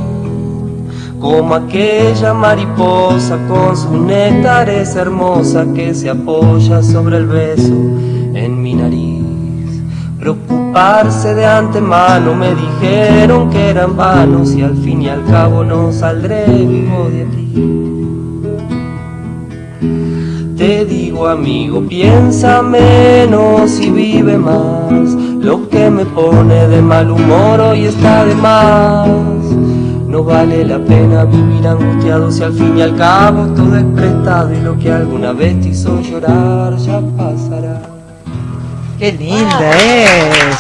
como 1.18 1.56
aquella 1.56 2.34
mariposa 2.34 3.40
con 3.48 3.78
su 3.78 4.06
néctar 4.06 4.70
es 4.70 4.98
hermosa 4.98 5.66
que 5.74 5.94
se 5.94 6.10
apoya 6.10 6.84
sobre 6.84 7.16
el 7.18 7.26
beso 7.26 7.74
en 8.34 8.62
mi 8.62 8.76
nariz. 8.76 9.09
Preocuparse 10.20 11.34
de 11.34 11.46
antemano 11.46 12.36
me 12.36 12.54
dijeron 12.54 13.50
que 13.50 13.70
eran 13.70 13.96
vanos 13.96 14.54
y 14.54 14.62
al 14.62 14.76
fin 14.76 15.02
y 15.02 15.08
al 15.08 15.24
cabo 15.26 15.64
no 15.64 15.94
saldré 15.94 16.46
vivo 16.46 17.10
de 17.10 17.22
aquí. 17.24 17.90
Te 20.58 20.84
digo 20.84 21.26
amigo, 21.26 21.82
piensa 21.88 22.62
menos 22.62 23.80
y 23.80 23.90
vive 23.92 24.38
más. 24.38 24.92
Lo 25.40 25.70
que 25.70 25.90
me 25.90 26.04
pone 26.04 26.68
de 26.68 26.82
mal 26.82 27.10
humor 27.10 27.62
hoy 27.62 27.86
está 27.86 28.26
de 28.26 28.36
más. 28.36 29.08
No 30.06 30.26
vale 30.26 30.66
la 30.66 30.80
pena 30.80 31.24
vivir 31.24 31.66
angustiado 31.66 32.30
si 32.30 32.44
al 32.44 32.52
fin 32.52 32.78
y 32.78 32.82
al 32.82 32.98
cabo 32.98 33.46
todo 33.56 33.78
es 33.78 33.86
prestado 33.96 34.54
y 34.54 34.60
lo 34.60 34.78
que 34.78 34.92
alguna 34.92 35.32
vez 35.32 35.62
te 35.62 35.70
hizo 35.70 36.02
llorar 36.02 36.76
ya 36.76 37.00
pasará. 37.16 37.89
Qué 39.00 39.12
linda 39.14 39.72
es. 39.78 40.58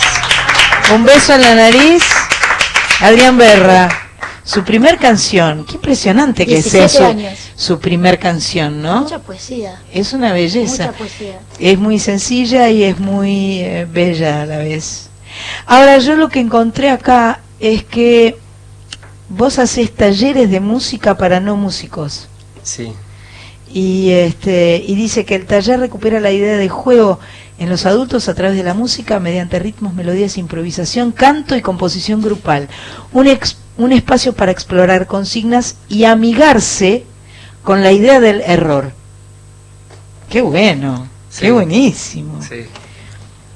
Un 0.93 1.03
beso 1.03 1.33
en 1.33 1.41
la 1.41 1.55
nariz. 1.55 2.03
Adrián 3.01 3.37
Berra, 3.37 3.89
su 4.43 4.63
primer 4.63 4.97
canción. 4.97 5.65
Qué 5.65 5.75
impresionante 5.75 6.45
que 6.45 6.61
sea 6.61 6.81
17 6.87 6.89
su, 6.89 7.03
años. 7.03 7.39
su 7.55 7.79
primer 7.79 8.19
canción, 8.19 8.81
¿no? 8.81 9.01
Mucha 9.01 9.19
poesía, 9.19 9.81
Es 9.93 10.13
una 10.13 10.33
belleza. 10.33 10.87
mucha 10.87 10.97
poesía. 10.97 11.39
Es 11.59 11.77
muy 11.77 11.99
sencilla 11.99 12.69
y 12.69 12.83
es 12.83 12.99
muy 12.99 13.59
eh, 13.59 13.85
bella 13.89 14.41
a 14.41 14.45
la 14.45 14.57
vez. 14.57 15.09
Ahora, 15.65 15.97
yo 15.99 16.15
lo 16.15 16.29
que 16.29 16.39
encontré 16.39 16.89
acá 16.89 17.39
es 17.59 17.83
que 17.83 18.37
vos 19.29 19.59
haces 19.59 19.93
talleres 19.93 20.49
de 20.49 20.59
música 20.59 21.15
para 21.17 21.39
no 21.39 21.55
músicos. 21.55 22.27
Sí, 22.63 22.91
Y, 23.71 24.09
este, 24.11 24.83
y 24.85 24.95
dice 24.95 25.25
que 25.25 25.35
el 25.35 25.45
taller 25.45 25.79
recupera 25.79 26.19
la 26.19 26.31
idea 26.31 26.57
de 26.57 26.67
juego 26.69 27.19
en 27.59 27.69
los 27.69 27.85
adultos 27.85 28.27
a 28.29 28.33
través 28.35 28.57
de 28.57 28.63
la 28.63 28.73
música 28.73 29.19
mediante 29.19 29.59
ritmos, 29.59 29.93
melodías, 29.93 30.37
improvisación, 30.37 31.11
canto 31.11 31.55
y 31.55 31.61
composición 31.61 32.21
grupal. 32.21 32.67
Un, 33.13 33.27
ex- 33.27 33.57
un 33.77 33.91
espacio 33.91 34.33
para 34.33 34.51
explorar 34.51 35.07
consignas 35.07 35.75
y 35.89 36.05
amigarse 36.05 37.03
con 37.63 37.83
la 37.83 37.91
idea 37.91 38.19
del 38.19 38.41
error. 38.41 38.91
Qué 40.29 40.41
bueno, 40.41 41.07
Sí. 41.29 41.41
qué 41.41 41.51
buenísimo, 41.51 42.41
sí. 42.41 42.65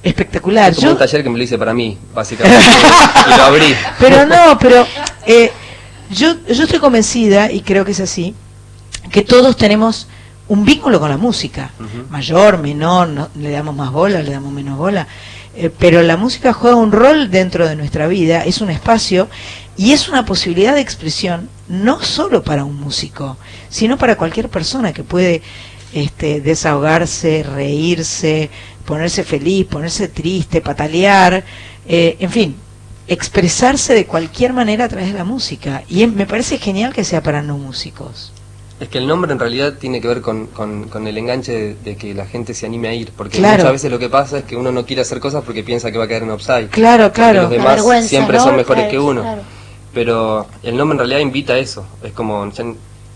espectacular. 0.04 0.72
Es 0.72 0.76
como 0.78 0.88
Yo- 0.88 0.94
un 0.94 1.00
taller 1.00 1.24
que 1.24 1.30
me 1.30 1.38
lo 1.38 1.44
hice 1.44 1.58
para 1.58 1.74
mí, 1.74 1.98
básicamente. 2.14 2.66
y 3.34 3.38
lo 3.38 3.44
abrí. 3.44 3.76
pero 4.00 4.26
no, 4.26 4.58
pero 4.60 4.86
eh, 5.26 5.52
yo, 6.12 6.36
yo 6.48 6.64
estoy 6.64 6.80
convencida, 6.80 7.52
y 7.52 7.62
creo 7.62 7.86
que 7.86 7.92
es 7.92 8.00
así, 8.00 8.36
que 9.12 9.22
todos 9.22 9.56
tenemos 9.58 10.08
un 10.54 10.66
vínculo 10.66 11.00
con 11.00 11.10
la 11.10 11.18
música, 11.18 11.72
mayor, 12.10 12.58
menor, 12.60 13.08
no- 13.08 13.30
le 13.36 13.50
damos 13.52 13.76
más 13.76 13.92
bola, 13.92 14.22
le 14.22 14.32
damos 14.32 14.52
menos 14.52 14.78
bola, 14.78 15.08
eh, 15.56 15.70
pero 15.78 16.02
la 16.02 16.18
música 16.18 16.54
juega 16.54 16.76
un 16.76 16.92
rol 16.92 17.30
dentro 17.30 17.68
de 17.68 17.76
nuestra 17.76 18.08
vida, 18.08 18.44
es 18.46 18.62
un 18.62 18.70
espacio 18.70 19.28
y 19.78 19.92
es 19.92 20.10
una 20.10 20.26
posibilidad 20.26 20.74
de 20.76 20.82
expresión 20.82 21.50
no 21.68 22.02
solo 22.02 22.44
para 22.44 22.64
un 22.66 22.80
músico, 22.80 23.38
sino 23.70 23.98
para 23.98 24.16
cualquier 24.18 24.50
persona 24.50 24.94
que 24.94 25.04
puede 25.04 25.42
este, 25.94 26.42
desahogarse, 26.42 27.44
reírse, 27.44 28.50
ponerse 28.86 29.24
feliz, 29.24 29.66
ponerse 29.68 30.08
triste, 30.08 30.60
patalear, 30.62 31.44
eh, 31.88 32.18
en 32.20 32.30
fin, 32.32 32.56
expresarse 33.08 33.94
de 33.94 34.06
cualquier 34.06 34.54
manera 34.54 34.86
a 34.86 34.90
través 34.90 35.12
de 35.12 35.18
la 35.18 35.24
música. 35.24 35.84
Y 35.90 36.04
em- 36.04 36.14
me 36.16 36.26
parece 36.26 36.58
genial 36.58 36.94
que 36.94 37.04
sea 37.04 37.22
para 37.22 37.42
no 37.42 37.58
músicos. 37.58 38.32
Es 38.80 38.90
que 38.90 38.98
el 38.98 39.08
nombre 39.08 39.32
en 39.32 39.40
realidad 39.40 39.74
tiene 39.80 40.02
que 40.02 40.08
ver 40.08 40.22
con, 40.22 40.48
con- 40.48 40.86
con 40.90 41.08
el 41.08 41.18
enganche 41.18 41.52
de, 41.54 41.76
de 41.76 41.96
que 41.96 42.14
la 42.14 42.26
gente 42.26 42.54
se 42.54 42.66
anime 42.66 42.88
a 42.90 42.94
ir, 42.94 43.12
porque 43.16 43.38
Claro. 43.38 43.58
muchas 43.60 43.72
veces 43.74 43.92
lo 43.92 44.00
que 44.00 44.10
pasa 44.10 44.40
es 44.40 44.44
que 44.46 44.56
uno 44.58 44.72
no 44.72 44.86
quiere 44.86 45.02
hacer 45.04 45.20
cosas 45.20 45.44
porque 45.46 45.64
piensa 45.64 45.92
que 45.92 45.98
va 45.98 46.06
a 46.06 46.08
caer 46.08 46.24
en 46.24 46.32
offside. 46.32 46.68
Claro, 46.70 47.12
claro. 47.12 47.44
los 47.44 47.52
demás 47.52 47.82
siempre 48.06 48.38
¿no? 48.38 48.44
son 48.44 48.56
mejores 48.58 48.90
que 48.90 49.00
uno. 49.00 49.22
claro. 49.22 49.42
Pero 49.94 50.48
el 50.64 50.76
nombre 50.76 50.96
en 50.96 51.00
realidad 51.00 51.20
invita 51.20 51.54
a 51.54 51.58
eso, 51.60 51.86
es 52.04 52.12
como, 52.14 52.52
ya 52.52 52.64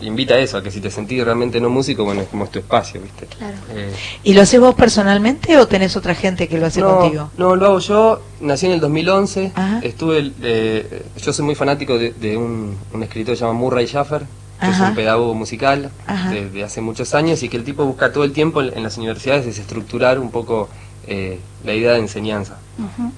invita 0.01 0.35
a 0.35 0.37
eso, 0.37 0.57
a 0.57 0.61
que 0.63 0.69
si 0.69 0.79
te 0.79 0.91
sentís 0.91 1.25
realmente 1.25 1.59
no 1.59 1.71
músico, 1.71 2.03
bueno, 2.03 2.21
es 2.21 2.27
como 2.27 2.43
es 2.45 2.51
tu 2.51 2.59
espacio, 2.59 3.01
¿viste? 3.01 3.25
Claro. 3.25 3.57
Eh, 3.73 3.91
¿Y 4.23 4.33
lo 4.35 4.43
haces 4.43 4.59
vos 4.59 4.75
personalmente 4.75 5.57
o 5.57 5.67
tenés 5.67 5.95
otra 5.97 6.13
gente 6.13 6.47
que 6.47 6.59
lo 6.59 6.67
hace 6.67 6.81
no, 6.81 6.99
contigo? 6.99 7.31
no, 7.35 7.55
lo 7.55 7.65
hago 7.65 7.79
yo, 7.79 8.21
nací 8.41 8.67
en 8.67 8.73
el 8.73 8.79
2011, 8.79 9.53
Ajá. 9.55 9.79
estuve, 9.81 10.31
eh, 10.43 11.01
yo 11.19 11.33
soy 11.33 11.45
muy 11.45 11.55
fanático 11.55 11.97
de, 11.97 12.11
de 12.11 12.37
un, 12.37 12.77
un 12.93 13.03
escritor 13.03 13.33
que 13.33 13.37
se 13.39 13.41
llama 13.45 13.57
Murray 13.57 13.87
Schaffer, 13.87 14.21
que 14.59 14.69
es 14.69 14.79
un 14.79 14.95
pedagogo 14.95 15.33
musical 15.35 15.91
Ajá. 16.07 16.29
de, 16.31 16.49
de 16.49 16.63
hace 16.63 16.81
muchos 16.81 17.13
años 17.13 17.43
y 17.43 17.49
que 17.49 17.57
el 17.57 17.63
tipo 17.63 17.85
busca 17.85 18.11
todo 18.11 18.23
el 18.23 18.31
tiempo 18.31 18.61
en, 18.61 18.75
en 18.75 18.83
las 18.83 18.97
universidades 18.97 19.45
desestructurar 19.45 20.17
un 20.19 20.31
poco 20.31 20.67
eh, 21.07 21.39
la 21.63 21.73
idea 21.73 21.91
de 21.93 21.99
enseñanza. 21.99 22.57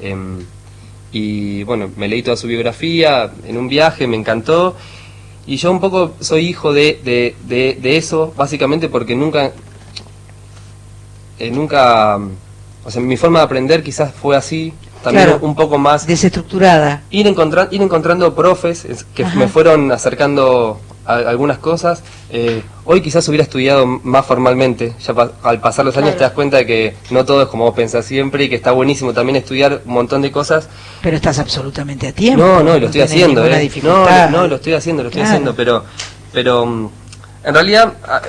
Em, 0.01 0.39
y 1.11 1.63
bueno, 1.63 1.89
me 1.97 2.07
leí 2.07 2.21
toda 2.21 2.37
su 2.37 2.47
biografía 2.47 3.31
en 3.47 3.57
un 3.57 3.67
viaje, 3.69 4.05
me 4.07 4.15
encantó. 4.17 4.75
Y 5.47 5.55
yo 5.57 5.71
un 5.71 5.79
poco 5.79 6.13
soy 6.19 6.45
hijo 6.47 6.73
de, 6.73 6.99
de, 7.03 7.35
de, 7.47 7.77
de 7.81 7.97
eso, 7.97 8.33
básicamente 8.37 8.89
porque 8.89 9.15
nunca, 9.15 9.51
eh, 11.39 11.51
nunca, 11.51 12.17
o 12.85 12.91
sea, 12.91 13.01
mi 13.01 13.17
forma 13.17 13.39
de 13.39 13.45
aprender 13.45 13.81
quizás 13.83 14.13
fue 14.13 14.35
así, 14.35 14.73
también 15.03 15.25
Claro. 15.27 15.39
un 15.45 15.55
poco 15.55 15.77
más 15.77 16.05
Desestructurada. 16.05 17.03
ir, 17.09 17.25
encontra- 17.25 17.69
ir 17.71 17.81
encontrando 17.81 18.35
profes 18.35 18.83
es- 18.85 19.03
que 19.05 19.23
Ajá. 19.23 19.37
me 19.39 19.47
fueron 19.47 19.91
acercando 19.91 20.79
a, 21.09 21.29
algunas 21.29 21.57
cosas. 21.57 22.03
Eh, 22.29 22.61
hoy 22.85 23.01
quizás 23.01 23.27
hubiera 23.27 23.43
estudiado 23.43 23.85
más 23.85 24.25
formalmente, 24.25 24.93
ya 25.03 25.13
pa- 25.13 25.31
al 25.43 25.59
pasar 25.59 25.85
los 25.85 25.95
años 25.97 26.09
Claro. 26.09 26.17
te 26.17 26.23
das 26.25 26.33
cuenta 26.33 26.57
de 26.57 26.65
que 26.65 26.95
no 27.09 27.25
todo 27.25 27.41
es 27.43 27.47
como 27.49 27.65
vos 27.65 27.73
pensás 27.75 28.05
siempre 28.05 28.43
y 28.45 28.49
que 28.49 28.55
está 28.55 28.71
buenísimo 28.71 29.13
también 29.13 29.35
estudiar 29.37 29.81
un 29.85 29.93
montón 29.93 30.21
de 30.21 30.31
cosas. 30.31 30.69
Pero 31.01 31.15
estás 31.17 31.39
absolutamente 31.39 32.07
a 32.07 32.11
tiempo. 32.11 32.43
No, 32.45 32.57
no, 32.63 32.77
lo 32.77 32.85
estoy 32.85 32.91
tenés 33.01 33.11
haciendo, 33.11 33.45
eh. 33.45 33.71
No, 33.83 34.29
no, 34.29 34.47
lo 34.47 34.55
estoy 34.55 34.73
haciendo, 34.73 35.03
lo 35.03 35.09
estoy 35.09 35.21
Claro. 35.21 35.33
haciendo, 35.35 35.55
pero, 35.55 35.83
pero 36.31 36.65
mm, 36.65 36.89
en 37.45 37.53
realidad 37.53 37.93
ah, 38.07 38.21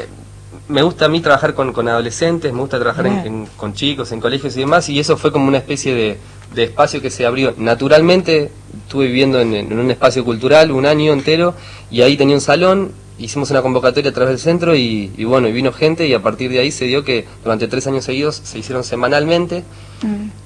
me 0.70 0.82
gusta 0.82 1.04
a 1.06 1.08
mí 1.08 1.20
trabajar 1.20 1.54
con, 1.54 1.72
con 1.72 1.88
adolescentes, 1.88 2.52
me 2.52 2.60
gusta 2.60 2.78
trabajar 2.78 3.06
en- 3.06 3.46
con 3.56 3.74
chicos, 3.74 4.12
en 4.12 4.20
colegios 4.20 4.56
y 4.56 4.60
demás, 4.60 4.88
y 4.88 4.98
eso 4.98 5.16
fue 5.16 5.32
como 5.32 5.46
una 5.48 5.58
especie 5.58 5.94
de, 5.94 6.18
de 6.54 6.64
espacio 6.64 7.00
que 7.02 7.10
se 7.10 7.26
abrió. 7.26 7.52
Naturalmente 7.58 8.50
estuve 8.84 9.06
viviendo 9.06 9.40
en, 9.40 9.54
en 9.54 9.78
un 9.78 9.90
espacio 9.90 10.24
cultural 10.24 10.70
un 10.70 10.86
año 10.86 11.12
entero 11.12 11.54
y 11.90 12.02
ahí 12.02 12.16
tenía 12.16 12.34
un 12.36 12.40
salón, 12.40 12.92
hicimos 13.18 13.50
una 13.50 13.60
convocatoria 13.62 14.10
a 14.10 14.14
través 14.14 14.30
del 14.32 14.38
centro 14.40 14.74
y, 14.74 15.12
y 15.16 15.24
bueno, 15.24 15.46
y 15.48 15.52
vino 15.52 15.72
gente 15.72 16.06
y 16.06 16.14
a 16.14 16.22
partir 16.22 16.50
de 16.50 16.60
ahí 16.60 16.70
se 16.70 16.86
dio 16.86 17.04
que 17.04 17.26
durante 17.44 17.68
tres 17.68 17.86
años 17.86 18.04
seguidos 18.04 18.40
se 18.42 18.58
hicieron 18.58 18.82
semanalmente 18.84 19.62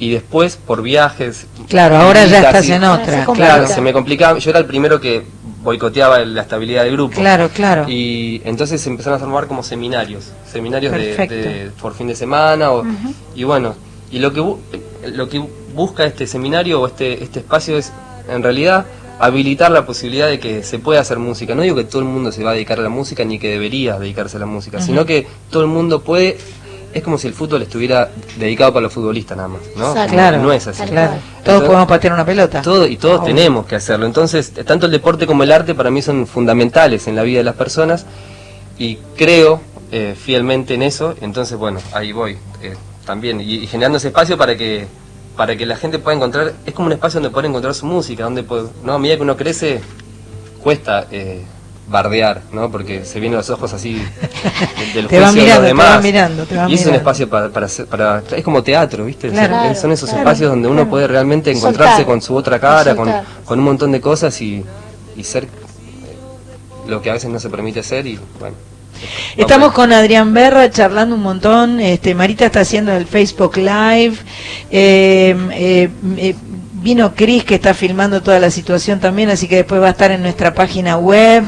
y 0.01 0.11
después 0.11 0.57
por 0.57 0.83
viajes. 0.83 1.47
Claro, 1.69 1.97
ahora 1.97 2.27
ya 2.27 2.39
estás 2.41 2.69
y- 2.69 2.73
en 2.73 2.83
otra. 2.85 3.25
Claro, 3.35 3.67
se 3.69 3.81
me 3.81 3.93
complicaba. 3.93 4.39
Yo 4.41 4.51
era 4.51 4.59
el 4.59 4.67
primero 4.67 5.01
que 5.01 5.23
boicoteaba 5.65 6.19
la 6.21 6.43
estabilidad 6.43 6.85
del 6.85 6.93
grupo. 6.93 7.17
claro, 7.17 7.49
claro. 7.49 7.87
Y 7.89 8.41
entonces 8.45 8.81
se 8.81 8.91
empezaron 8.91 9.17
a 9.17 9.21
formar 9.21 9.47
como 9.49 9.63
seminarios, 9.63 10.31
seminarios 10.51 10.93
de, 10.93 11.71
por 11.81 11.95
fin 11.95 12.07
de 12.07 12.15
semana. 12.15 12.71
O, 12.71 12.85
Y 13.35 13.45
bueno, 13.45 13.75
y 14.11 14.19
lo 14.19 14.33
que, 14.33 14.41
bu- 14.41 14.59
lo 15.13 15.29
que 15.29 15.43
busca 15.75 16.05
este 16.05 16.27
seminario 16.27 16.81
o 16.81 16.87
este, 16.87 17.25
este 17.25 17.41
espacio 17.41 17.77
es, 17.79 17.93
en 18.29 18.43
realidad, 18.43 18.85
habilitar 19.19 19.71
la 19.71 19.87
posibilidad 19.87 20.29
de 20.29 20.39
que 20.39 20.63
se 20.63 20.79
pueda 20.79 21.01
hacer 21.01 21.19
música. 21.19 21.55
No 21.55 21.63
digo 21.63 21.77
que 21.77 21.85
todo 21.85 22.01
el 22.03 22.09
mundo 22.09 22.31
se 22.31 22.45
va 22.45 22.51
a 22.51 22.55
dedicar 22.55 22.79
a 22.79 22.83
la 22.83 22.89
música 22.91 23.25
ni 23.25 23.39
que 23.39 23.49
debería 23.49 23.99
dedicarse 23.99 24.37
a 24.37 24.41
la 24.41 24.47
música, 24.47 24.81
sino 24.81 25.05
que 25.07 25.27
todo 25.51 25.63
el 25.63 25.69
mundo 25.69 26.03
puede. 26.03 26.37
Es 26.95 27.03
como 27.03 27.19
si 27.19 27.27
el 27.27 27.35
fútbol 27.35 27.63
estuviera 27.63 28.09
dedicado 28.37 28.73
para 28.73 28.85
los 28.85 28.93
futbolistas 28.93 29.37
nada 29.37 29.49
más, 29.49 29.61
¿no? 29.77 29.89
Exacto. 29.89 30.13
Claro. 30.15 30.39
No 30.39 30.53
es 30.53 30.67
así. 30.67 30.83
Claro. 30.85 31.15
Todos 31.45 31.65
podemos 31.65 31.89
patear 31.89 32.13
una 32.13 32.25
pelota. 32.25 32.63
todo 32.63 32.87
y 32.87 32.97
todos 32.97 33.25
tenemos 33.25 33.67
que 33.67 33.77
hacerlo. 33.77 34.07
Entonces, 34.07 34.53
tanto 34.65 34.87
el 34.87 34.93
deporte 34.93 35.27
como 35.27 35.43
el 35.43 35.53
arte 35.53 35.75
para 35.75 35.91
mí 35.91 36.01
son 36.03 36.27
fundamentales 36.27 37.09
en 37.09 37.17
la 37.17 37.23
vida 37.23 37.39
de 37.39 37.45
las 37.45 37.57
personas 37.57 38.07
y 38.79 38.97
creo 39.17 39.61
eh, 39.91 40.15
fielmente 40.17 40.75
en 40.75 40.83
eso. 40.83 41.15
Entonces, 41.21 41.59
bueno, 41.59 41.81
ahí 41.93 42.13
voy 42.13 42.39
eh, 42.63 42.77
también 43.05 43.41
y, 43.41 43.55
y 43.55 43.67
generando 43.67 43.99
ese 43.99 44.09
espacio 44.09 44.39
para 44.39 44.57
que 44.57 44.87
para 45.37 45.57
que 45.57 45.67
la 45.67 45.77
gente 45.77 45.99
pueda 45.99 46.17
encontrar. 46.17 46.53
Es 46.65 46.75
como 46.75 46.87
un 46.87 46.93
espacio 46.93 47.21
donde 47.21 47.33
poder 47.33 47.47
encontrar 47.47 47.75
su 47.75 47.87
música, 47.87 48.25
donde 48.25 48.43
puede, 48.43 48.69
no 48.83 48.95
a 48.95 48.99
medida 48.99 49.17
que 49.17 49.23
uno 49.23 49.37
crece 49.37 49.81
cuesta 50.63 51.07
eh, 51.11 51.45
bardear, 51.87 52.41
¿no? 52.53 52.71
Porque 52.71 53.05
se 53.05 53.21
vienen 53.21 53.37
los 53.37 53.51
ojos 53.51 53.73
así 53.75 53.95
de- 53.95 54.93
del 54.95 55.07
Te 55.09 55.21
va 55.21 55.29
juicio 55.29 55.43
de 55.43 55.45
mirando, 55.45 55.55
los 55.55 55.61
te 55.63 55.67
demás. 55.67 55.91
va 55.97 56.01
mirando, 56.01 56.45
te 56.47 56.57
va 56.57 56.63
y 56.71 56.75
es 56.75 56.81
un 56.81 56.87
mirando. 56.87 56.97
espacio 56.99 57.29
para, 57.29 57.49
para, 57.51 57.67
para 57.91 58.23
es 58.37 58.43
como 58.45 58.63
teatro, 58.63 59.05
¿viste? 59.05 59.29
Claro. 59.29 59.55
Son- 59.67 59.77
son 59.77 59.93
esos 59.93 60.09
Claro, 60.09 60.23
espacios 60.23 60.51
donde 60.51 60.69
uno 60.69 60.77
claro. 60.79 60.91
puede 60.91 61.07
realmente 61.07 61.51
encontrarse 61.51 61.97
Soltar. 61.97 62.07
con 62.07 62.23
su 62.23 62.35
otra 62.35 62.59
cara, 62.59 62.95
con, 62.97 63.11
con 63.45 63.59
un 63.59 63.65
montón 63.65 63.93
de 63.93 64.01
cosas 64.01 64.41
y, 64.41 64.65
y 65.17 65.25
ser 65.25 65.45
eh, 65.45 65.49
lo 66.89 67.03
que 67.03 67.11
a 67.11 67.13
veces 67.15 67.31
no 67.31 67.39
se 67.39 67.51
permite 67.51 67.83
ser 67.83 68.07
y 68.07 68.19
bueno. 68.41 68.57
Estamos 69.37 69.73
con 69.73 69.93
Adrián 69.93 70.33
Berra 70.33 70.71
charlando 70.71 71.17
un 71.17 71.23
montón. 71.23 71.81
Este, 71.81 72.15
Marita 72.15 72.47
está 72.47 72.61
haciendo 72.61 72.93
el 72.93 73.07
Facebook 73.07 73.57
Live. 73.57 74.15
Eh, 74.71 75.37
eh, 75.53 76.35
vino 76.85 77.15
Cris 77.15 77.43
que 77.45 77.55
está 77.57 77.73
filmando 77.75 78.23
toda 78.23 78.39
la 78.39 78.51
situación 78.51 79.01
también, 79.01 79.31
así 79.31 79.49
que 79.49 79.57
después 79.57 79.81
va 79.81 79.87
a 79.89 79.91
estar 79.91 80.11
en 80.11 80.21
nuestra 80.23 80.53
página 80.55 80.99
web. 80.99 81.43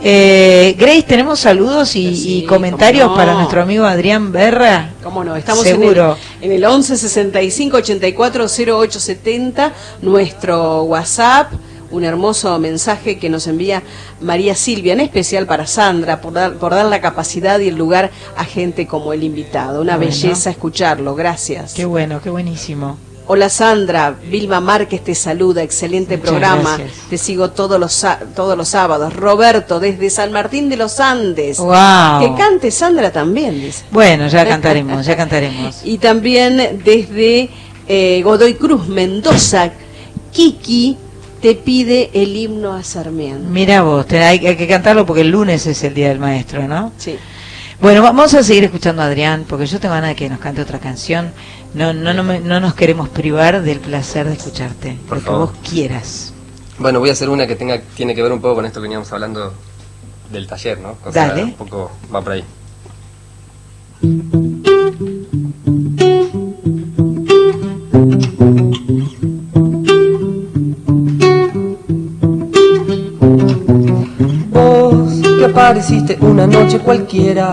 Eh, 0.00 0.76
Grace, 0.78 1.02
¿tenemos 1.02 1.40
saludos 1.40 1.96
y, 1.96 2.14
Sí, 2.16 2.38
y 2.38 2.46
comentarios 2.46 3.08
no. 3.08 3.16
para 3.16 3.34
nuestro 3.34 3.60
amigo 3.60 3.84
Adrián 3.84 4.30
Berra? 4.30 4.90
¿Cómo 5.02 5.24
no? 5.24 5.34
Estamos 5.36 5.64
Seguro. 5.64 6.16
en 6.40 6.52
el, 6.52 6.52
en 6.52 6.56
el 6.58 6.64
11 6.64 6.96
65 6.96 7.76
84 7.78 8.46
08 8.78 9.00
70, 9.00 9.72
nuestro 10.02 10.84
WhatsApp. 10.84 11.52
Un 11.90 12.04
hermoso 12.04 12.58
mensaje 12.58 13.18
que 13.18 13.30
nos 13.30 13.46
envía 13.46 13.82
María 14.20 14.54
Silvia, 14.54 14.92
en 14.92 15.00
especial 15.00 15.46
para 15.46 15.66
Sandra, 15.66 16.20
por 16.20 16.34
dar, 16.34 16.52
por 16.52 16.72
dar 16.74 16.84
la 16.84 17.00
capacidad 17.00 17.58
y 17.60 17.68
el 17.68 17.76
lugar 17.76 18.10
a 18.36 18.44
gente 18.44 18.86
como 18.86 19.14
el 19.14 19.24
invitado. 19.24 19.80
Una 19.80 19.96
Bueno. 19.96 20.10
belleza 20.10 20.50
escucharlo, 20.50 21.14
gracias. 21.14 21.72
Qué 21.72 21.86
bueno, 21.86 22.20
qué 22.22 22.28
buenísimo. 22.28 22.98
Hola 23.30 23.50
Sandra, 23.50 24.14
Vilma 24.30 24.58
Márquez 24.60 25.04
te 25.04 25.14
saluda, 25.14 25.62
excelente 25.62 26.16
Muchas 26.16 26.30
programa. 26.30 26.76
gracias. 26.78 26.98
Te 27.10 27.18
sigo 27.18 27.50
todos 27.50 27.78
los 27.78 28.06
todos 28.34 28.56
los 28.56 28.68
sábados. 28.68 29.14
Roberto 29.14 29.78
desde 29.80 30.08
San 30.08 30.32
Martín 30.32 30.68
de 30.70 30.78
los 30.78 30.98
Andes. 30.98 31.58
Wow. 31.58 32.20
Que 32.20 32.34
cante 32.36 32.70
Sandra 32.70 33.12
también, 33.12 33.60
dice. 33.60 33.84
Bueno, 33.90 34.28
ya 34.28 34.46
cantaremos, 34.48 35.04
ya 35.04 35.16
cantaremos. 35.16 35.80
Y 35.84 35.98
también 35.98 36.80
desde 36.84 37.50
eh, 37.86 38.22
Godoy 38.24 38.54
Cruz, 38.54 38.88
Mendoza, 38.88 39.72
Kiki 40.32 40.96
te 41.42 41.54
pide 41.54 42.10
el 42.14 42.34
himno 42.34 42.72
a 42.72 42.82
Sarmiento. 42.82 43.46
Mira 43.48 43.82
vos, 43.82 44.06
te- 44.06 44.22
hay, 44.24 44.44
hay 44.46 44.56
que 44.56 44.66
cantarlo 44.66 45.06
porque 45.06 45.20
el 45.22 45.28
lunes 45.30 45.66
es 45.66 45.84
el 45.84 45.94
Día 45.94 46.08
del 46.08 46.18
Maestro, 46.18 46.66
¿no? 46.66 46.92
Sí. 46.96 47.16
Bueno, 47.80 48.02
vamos 48.02 48.34
a 48.34 48.42
seguir 48.42 48.64
escuchando 48.64 49.02
a 49.02 49.04
Adrián, 49.04 49.44
porque 49.48 49.64
yo 49.66 49.78
tengo 49.78 49.94
ganas 49.94 50.10
de 50.10 50.16
que 50.16 50.28
nos 50.28 50.40
cante 50.40 50.60
otra 50.60 50.80
canción. 50.80 51.30
No, 51.74 51.92
no, 51.92 52.12
no, 52.14 52.22
me- 52.24 52.40
no 52.40 52.60
nos 52.60 52.74
queremos 52.74 53.08
privar 53.08 53.62
del 53.62 53.78
placer 53.80 54.26
de 54.26 54.32
escucharte, 54.34 54.98
Por 55.08 55.18
lo 55.18 55.24
que 55.24 55.30
vos 55.30 55.50
quieras. 55.68 56.32
Bueno, 56.78 56.98
voy 57.00 57.10
a 57.10 57.12
hacer 57.12 57.28
una 57.28 57.46
que 57.46 57.56
tenga 57.56 57.80
tiene 57.96 58.14
que 58.14 58.22
ver 58.22 58.32
un 58.32 58.40
poco 58.40 58.56
con 58.56 58.64
esto 58.66 58.80
que 58.80 58.84
veníamos 58.84 59.12
hablando 59.12 59.52
del 60.32 60.46
taller, 60.46 60.78
¿no? 60.80 60.96
O 61.04 61.12
sea, 61.12 61.28
Dale. 61.28 61.44
un 61.44 61.54
poco 61.54 61.90
va 62.14 62.22
por 62.22 62.32
ahí. 62.32 62.44
Vos 74.50 75.20
que 75.38 75.44
apareciste 75.44 76.18
una 76.20 76.46
noche 76.46 76.78
cualquiera, 76.80 77.52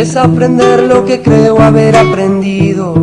Desaprender 0.00 0.84
lo 0.84 1.04
que 1.04 1.20
creo 1.20 1.60
haber 1.60 1.94
aprendido. 1.94 2.94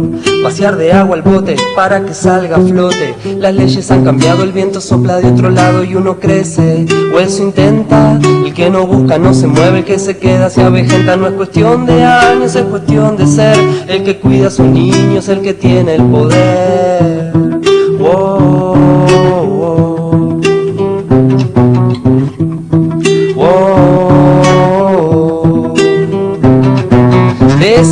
Vaciar 0.44 0.78
de 0.78 0.94
agua 0.94 1.18
el 1.18 1.22
bote 1.22 1.56
para 1.76 2.04
que 2.04 2.16
salga 2.16 2.58
a 2.58 2.60
flote. 2.60 3.14
Las 3.38 3.54
leyes 3.54 3.92
han 3.92 4.04
cambiado, 4.04 4.42
el 4.42 4.52
viento 4.52 4.82
sopla 4.82 5.18
de 5.18 5.28
otro 5.28 5.52
lado 5.52 5.84
y 5.84 5.94
uno 5.94 6.20
crece. 6.20 6.88
O 7.14 7.20
eso 7.20 7.44
intenta. 7.44 8.20
El 8.44 8.52
que 8.52 8.72
no 8.72 8.88
busca 8.88 9.20
no 9.20 9.36
se 9.36 9.46
mueve, 9.46 9.78
el 9.78 9.86
que 9.86 10.00
se 10.00 10.18
queda 10.18 10.50
se 10.50 10.64
avejenta. 10.64 11.16
No 11.18 11.28
es 11.28 11.34
cuestión 11.34 11.86
de 11.86 12.04
años, 12.04 12.56
es 12.56 12.64
cuestión 12.64 13.16
de 13.16 13.28
ser. 13.28 13.60
El 13.88 14.04
que 14.04 14.18
cuida 14.18 14.48
a 14.48 14.50
sus 14.50 14.66
niños, 14.66 15.30
el 15.30 15.42
que 15.42 15.54
tiene 15.54 15.94
el 15.94 16.04
poder. 16.04 17.17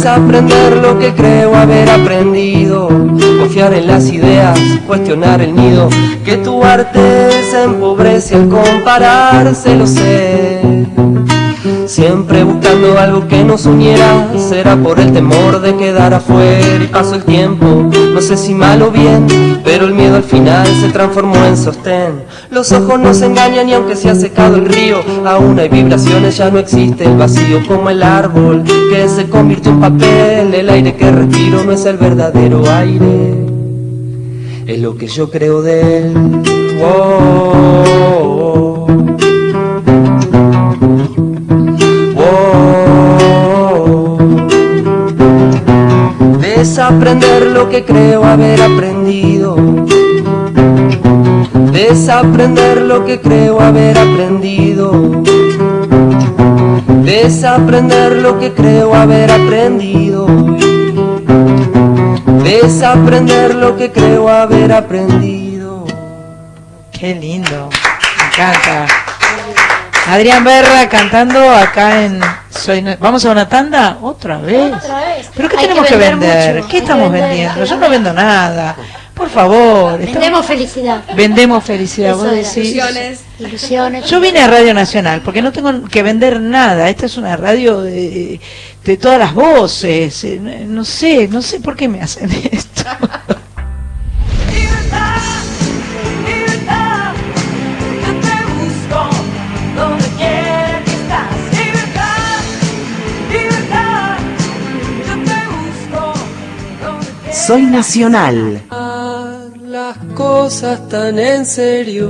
Desaprender 0.05 0.77
lo 0.77 0.99
que 0.99 1.15
creo 1.15 1.55
haber 1.55 1.89
aprendido. 1.89 2.89
Confiar 2.89 3.73
en 3.73 3.87
las 3.87 4.07
ideas, 4.11 4.59
cuestionar 4.85 5.41
el 5.41 5.55
nido. 5.55 5.89
Que 6.23 6.37
tu 6.37 6.63
arte 6.63 7.31
se 7.49 7.63
empobrece 7.63 8.35
al 8.35 8.47
compararse, 8.47 9.75
lo 9.75 9.87
sé. 9.87 10.61
Siempre 11.87 12.43
buscando 12.43 12.97
algo 12.97 13.27
que 13.27 13.43
nos 13.43 13.65
uniera, 13.65 14.27
será 14.37 14.75
por 14.75 14.99
el 14.99 15.13
temor 15.13 15.61
de 15.61 15.75
quedar 15.75 16.13
afuera 16.13 16.83
y 16.83 16.87
paso 16.87 17.15
el 17.15 17.23
tiempo, 17.23 17.65
no 18.13 18.21
sé 18.21 18.37
si 18.37 18.55
mal 18.55 18.81
o 18.81 18.89
bien, 18.89 19.27
pero 19.63 19.85
el 19.85 19.93
miedo 19.93 20.15
al 20.15 20.23
final 20.23 20.65
se 20.81 20.89
transformó 20.89 21.35
en 21.45 21.55
sostén. 21.55 22.23
Los 22.49 22.71
ojos 22.71 22.99
nos 22.99 23.21
engañan 23.21 23.69
y 23.69 23.73
aunque 23.73 23.95
se 23.95 24.09
ha 24.09 24.15
secado 24.15 24.55
el 24.55 24.65
río, 24.65 24.97
aún 25.25 25.59
hay 25.59 25.69
vibraciones, 25.69 26.37
ya 26.37 26.49
no 26.49 26.57
existe 26.57 27.05
el 27.05 27.17
vacío 27.17 27.59
como 27.67 27.89
el 27.91 28.01
árbol 28.01 28.63
que 28.63 29.07
se 29.07 29.29
convirtió 29.29 29.71
en 29.71 29.79
papel, 29.79 30.53
el 30.53 30.69
aire 30.69 30.95
que 30.95 31.11
respiro 31.11 31.63
no 31.63 31.71
es 31.71 31.85
el 31.85 31.97
verdadero 31.97 32.63
aire, 32.71 33.45
es 34.65 34.79
lo 34.79 34.97
que 34.97 35.07
yo 35.07 35.29
creo 35.29 35.61
de 35.61 35.97
él. 35.99 36.13
Oh, 36.83 37.83
oh. 37.87 39.14
Desaprender 46.65 47.43
lo 47.43 47.69
que 47.69 47.85
creo 47.85 48.25
haber 48.25 48.59
aprendido. 48.59 49.55
Desaprender 51.71 52.81
lo 52.81 53.05
que 53.05 53.21
creo 53.21 53.61
haber 53.61 53.95
aprendido. 53.99 55.21
Desaprender 57.03 58.13
lo 58.13 58.39
que 58.39 58.51
creo 58.55 58.95
haber 58.95 59.31
aprendido. 59.31 60.25
Desaprender 62.43 63.53
lo 63.53 63.77
que 63.77 63.91
creo 63.91 64.27
haber 64.27 64.73
aprendido. 64.73 65.85
Qué 66.91 67.13
lindo, 67.13 67.69
me 67.69 68.25
encanta. 68.25 68.87
Adrián 70.09 70.43
Berra 70.43 70.89
cantando 70.89 71.47
acá 71.47 72.05
en 72.05 72.19
Soy 72.55 72.83
¿Vamos 72.99 73.25
a 73.25 73.31
una 73.31 73.47
tanda? 73.47 73.97
¿Otra 74.01 74.37
vez? 74.37 74.73
Otra 74.73 74.99
vez. 75.05 75.29
¿Pero 75.35 75.49
qué 75.49 75.55
Hay 75.57 75.61
tenemos 75.63 75.85
que 75.87 75.93
que 75.93 75.99
vender 75.99 76.63
¿Qué 76.69 76.77
hay 76.77 76.81
estamos 76.81 77.11
vender, 77.11 77.29
vendiendo? 77.29 77.65
Yo 77.65 77.75
no 77.77 77.89
vendo 77.89 78.13
nada. 78.13 78.75
Por 79.13 79.29
favor. 79.29 79.93
estamos- 80.01 80.13
Vendemos 80.19 80.45
felicidad. 80.45 81.01
Vendemos 81.15 81.63
felicidad, 81.63 82.09
Eso 82.11 82.17
vos 82.17 82.27
era. 82.27 82.35
decís. 82.35 82.55
Ilusiones. 82.57 83.19
Ilusiones. 83.39 84.05
Yo 84.09 84.19
vine 84.19 84.39
a 84.41 84.47
Radio 84.47 84.73
Nacional 84.73 85.21
porque 85.23 85.41
no 85.41 85.51
tengo 85.51 85.83
que 85.85 86.03
vender 86.03 86.39
nada. 86.41 86.89
Esta 86.89 87.05
es 87.05 87.17
una 87.17 87.37
radio 87.37 87.81
de, 87.81 88.39
de 88.83 88.97
todas 88.97 89.19
las 89.19 89.33
voces. 89.33 90.23
eh, 90.23 90.39
No 90.67 90.83
sé, 90.83 91.27
no 91.29 91.41
sé 91.41 91.59
por 91.59 91.75
qué 91.75 91.87
me 91.87 92.01
hacen 92.01 92.29
esto. 92.51 92.83
Soy 107.45 107.61
nacional. 107.61 108.63
las 109.67 109.97
cosas 110.15 110.89
tan 110.89 111.19
en 111.19 111.45
serio, 111.45 112.09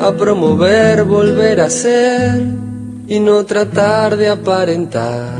a 0.00 0.10
promover, 0.10 1.04
volver 1.04 1.60
a 1.60 1.70
ser 1.70 2.42
y 3.06 3.20
no 3.20 3.44
tratar 3.44 4.16
de 4.16 4.30
aparentar. 4.30 5.38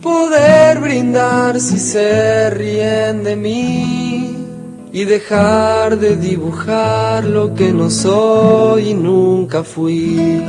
Poder 0.00 0.78
brindar 0.78 1.58
si 1.58 1.80
se 1.80 2.50
ríen 2.50 3.24
de 3.24 3.34
mí 3.34 4.36
y 4.92 5.04
dejar 5.04 5.98
de 5.98 6.14
dibujar 6.14 7.24
lo 7.24 7.56
que 7.56 7.72
no 7.72 7.90
soy 7.90 8.90
y 8.90 8.94
nunca 8.94 9.64
fui. 9.64 10.40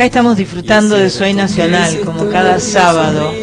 Acá 0.00 0.06
estamos 0.06 0.38
disfrutando 0.38 0.96
de 0.96 1.10
Soy 1.10 1.34
Nacional, 1.34 2.00
como 2.06 2.30
cada 2.30 2.58
sábado. 2.58 3.34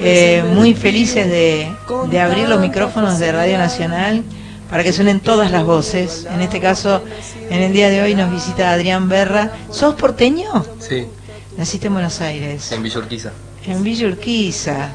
Eh, 0.00 0.42
muy 0.52 0.74
felices 0.74 1.28
de, 1.28 1.68
de 2.10 2.20
abrir 2.20 2.48
los 2.48 2.58
micrófonos 2.58 3.20
de 3.20 3.30
Radio 3.30 3.56
Nacional 3.56 4.24
para 4.68 4.82
que 4.82 4.92
suenen 4.92 5.20
todas 5.20 5.52
las 5.52 5.64
voces. 5.64 6.26
En 6.28 6.40
este 6.40 6.58
caso, 6.60 7.04
en 7.50 7.62
el 7.62 7.72
día 7.72 7.88
de 7.88 8.02
hoy 8.02 8.16
nos 8.16 8.32
visita 8.32 8.72
Adrián 8.72 9.08
Berra. 9.08 9.52
¿Sos 9.70 9.94
porteño? 9.94 10.66
Sí, 10.80 11.06
Naciste 11.56 11.86
en 11.86 11.92
Buenos 11.92 12.20
Aires, 12.20 12.72
en 12.72 12.82
Villa 12.82 12.98
Urquiza. 12.98 13.30
en 13.64 13.84
Villa 13.84 14.08
Urquiza. 14.08 14.88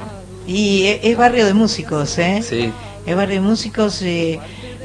Y 0.45 0.88
e- 0.88 0.99
es 1.10 1.15
barrio 1.17 1.45
de 1.45 1.54
músicos, 1.54 2.17
¿eh? 2.17 2.43
Sí, 2.45 2.69
Es 3.06 3.15
barrio 3.15 3.36
de 3.41 3.47
músicos. 3.47 4.01
eh, 4.01 4.41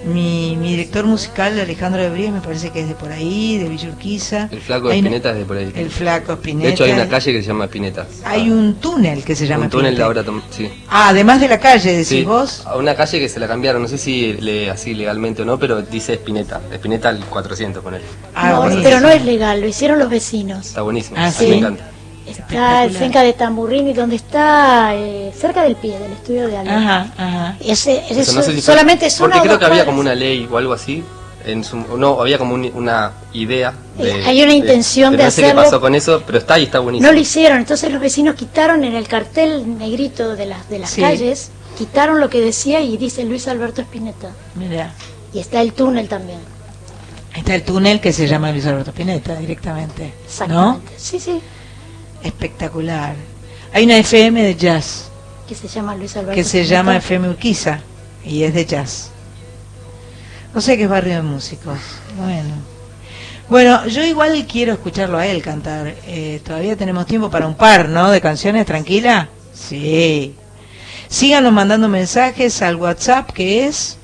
mi, 0.06 0.56
mi 0.56 0.70
director 0.70 1.04
musical, 1.04 1.58
Alejandro 1.58 2.00
de 2.02 2.10
Brías, 2.10 2.32
me 2.32 2.40
parece 2.40 2.70
que 2.70 2.80
es 2.80 2.88
de 2.88 2.94
por 2.94 3.10
ahí, 3.12 3.58
de 3.58 3.68
Villa 3.68 3.88
Urquiza. 3.88 4.48
el 4.52 4.60
flaco 4.60 4.88
de 4.88 4.96
Spinetta 4.98 5.30
es 5.32 5.36
de 5.38 5.44
por 5.44 5.56
ahí. 5.56 5.72
El 5.74 5.90
flaco 5.90 6.32
Spinetta. 6.34 6.66
De 6.68 6.72
hecho 6.74 6.84
hay 6.84 6.92
una 6.92 7.08
calle 7.08 7.32
que 7.32 7.42
se 7.42 7.48
llama 7.48 7.64
Spinetta. 7.64 8.06
Hay 8.24 8.50
un 8.50 8.74
túnel 8.76 9.24
que 9.24 9.34
se 9.34 9.46
llama 9.46 9.64
Un 9.64 9.70
túnel 9.70 9.94
Spinetta. 9.94 10.22
ahora, 10.22 10.42
sí. 10.50 10.70
Ah, 10.88 11.08
además 11.08 11.40
de 11.40 11.48
la 11.48 11.58
calle, 11.58 11.90
decís 11.92 12.08
Sí, 12.08 12.22
vos. 12.24 12.62
a 12.66 12.76
una 12.76 12.94
calle 12.94 13.18
que 13.18 13.28
se 13.28 13.40
la 13.40 13.48
cambiaron, 13.48 13.82
no 13.82 13.88
sé 13.88 13.98
si 13.98 14.34
le, 14.34 14.70
así 14.70 14.94
legalmente 14.94 15.42
o 15.42 15.44
no, 15.44 15.58
pero 15.58 15.82
dice 15.82 16.14
Spinetta. 16.14 16.60
Spinetta 16.72 17.08
al 17.08 17.24
400, 17.24 17.82
ponele. 17.82 18.04
Ah, 18.34 18.50
No, 18.50 18.56
buenísimo. 18.58 18.84
pero 18.84 19.00
no 19.00 19.08
es 19.08 19.24
legal, 19.24 19.60
lo 19.60 19.66
hicieron 19.66 19.98
los 19.98 20.08
vecinos. 20.08 20.66
Está 20.68 20.82
buenísimo, 20.82 21.16
Ah, 21.18 21.24
a 21.26 21.28
mí 21.28 21.34
sí. 21.36 21.46
me 21.48 21.56
encanta. 21.58 21.90
Está 22.26 22.42
Espectacular. 22.84 22.90
cerca 22.92 23.22
de 23.22 23.32
Tamburrini, 23.34 23.92
donde 23.92 24.16
está 24.16 24.94
eh, 24.94 25.32
cerca 25.38 25.62
del 25.62 25.76
pie 25.76 25.98
del 25.98 26.12
estudio 26.12 26.48
de 26.48 26.56
Alba. 26.56 26.76
Ajá, 26.76 27.06
ajá. 27.16 27.56
Ese, 27.60 28.04
ese 28.10 28.20
Eso 28.20 28.32
no 28.32 28.42
sé 28.42 28.48
si 28.48 28.52
fue- 28.54 28.62
solamente 28.62 29.06
es 29.06 29.20
una 29.20 29.34
Porque 29.36 29.48
creo 29.48 29.58
que 29.58 29.64
había 29.64 29.84
como 29.84 30.00
una 30.00 30.14
ley 30.14 30.48
o 30.50 30.58
algo 30.58 30.72
así. 30.72 31.04
En 31.44 31.62
su, 31.62 31.76
no, 31.76 32.20
había 32.20 32.38
como 32.38 32.54
un- 32.54 32.72
una 32.74 33.12
idea. 33.32 33.72
De, 33.96 34.10
Eh, 34.10 34.24
hay 34.26 34.42
una 34.42 34.52
intención 34.54 35.12
pero 35.12 35.22
de 35.22 35.26
no 35.26 35.30
sé 35.30 35.42
hacerlo. 35.44 35.60
qué 35.62 35.64
pasó 35.66 35.80
con 35.80 35.94
eso, 35.94 36.22
pero 36.26 36.38
está 36.38 36.58
y 36.58 36.64
está 36.64 36.80
buenísimo. 36.80 37.06
No 37.08 37.14
lo 37.14 37.20
hicieron, 37.20 37.58
entonces 37.58 37.92
los 37.92 38.00
vecinos 38.00 38.34
quitaron 38.34 38.82
en 38.82 38.94
el 38.96 39.06
cartel 39.06 39.78
negrito 39.78 40.34
de 40.34 40.46
las 40.46 40.68
de 40.68 40.80
las 40.80 40.90
Sí. 40.90 41.00
calles, 41.02 41.50
quitaron 41.78 42.18
lo 42.18 42.28
que 42.28 42.40
decía 42.40 42.80
y 42.80 42.96
dice 42.96 43.22
Luis 43.24 43.46
Alberto 43.46 43.80
Spinetta. 43.82 44.30
Mira, 44.56 44.92
Y 45.32 45.38
está 45.38 45.60
el 45.60 45.72
túnel 45.72 46.08
también. 46.08 46.40
ahí 47.34 47.40
está 47.40 47.54
el 47.54 47.62
túnel 47.62 48.00
que 48.00 48.12
se 48.12 48.26
llama 48.26 48.50
Luis 48.50 48.66
Alberto 48.66 48.90
Spinetta 48.90 49.36
directamente. 49.36 50.02
¿No? 50.02 50.24
Exactamente. 50.26 50.92
Sí, 50.96 51.20
sí, 51.20 51.40
Espectacular. 52.26 53.14
Hay 53.72 53.84
una 53.84 53.98
FM 53.98 54.42
de 54.42 54.54
jazz 54.56 55.08
que 55.48 55.54
se 55.54 55.68
llama 55.68 55.94
Luis 55.94 56.16
Alberto 56.16 56.34
que 56.34 56.42
se 56.42 56.60
Spinetta. 56.62 56.70
llama 56.74 56.96
FM 56.96 57.28
Urquiza 57.30 57.80
y 58.24 58.42
es 58.42 58.52
de 58.54 58.64
jazz. 58.66 59.10
O 60.54 60.60
sea 60.60 60.76
que 60.76 60.84
es 60.84 60.88
barrio 60.88 61.16
de 61.16 61.22
músicos. 61.22 61.78
Bueno. 62.18 62.54
Bueno, 63.48 63.86
yo 63.86 64.04
igual 64.04 64.44
quiero 64.50 64.72
escucharlo 64.72 65.18
a 65.18 65.26
él 65.26 65.40
cantar. 65.40 65.94
Eh, 66.06 66.40
todavía 66.44 66.74
tenemos 66.76 67.06
tiempo 67.06 67.30
para 67.30 67.46
un 67.46 67.54
par, 67.54 67.88
¿no? 67.88 68.10
De 68.10 68.20
canciones, 68.20 68.66
tranquila. 68.66 69.28
Sí. 69.54 70.34
Síganos 71.08 71.52
mandando 71.52 71.88
mensajes 71.88 72.60
al 72.62 72.74
WhatsApp 72.76 73.30
que 73.30 73.66
es 73.66 73.98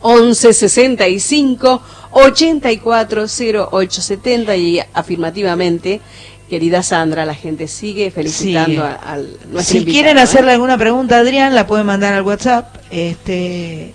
11 0.00 0.52
65 0.52 1.82
84 2.10 3.26
0870 3.28 4.56
y 4.56 4.80
afirmativamente, 4.92 6.00
querida 6.48 6.82
Sandra, 6.82 7.24
la 7.26 7.34
gente 7.34 7.68
sigue 7.68 8.10
felicitando 8.10 8.70
Sigue. 8.70 8.82
a- 8.82 8.94
al 8.94 9.22
nuestro 9.50 9.62
Si 9.62 9.78
invitado, 9.78 9.92
quieren 9.94 10.18
¿eh? 10.18 10.22
hacerle 10.22 10.52
alguna 10.52 10.76
pregunta 10.78 11.16
a 11.16 11.20
Adrián, 11.20 11.54
la 11.54 11.66
pueden 11.66 11.86
mandar 11.86 12.14
al 12.14 12.22
WhatsApp. 12.22 12.76
Este, 12.90 13.92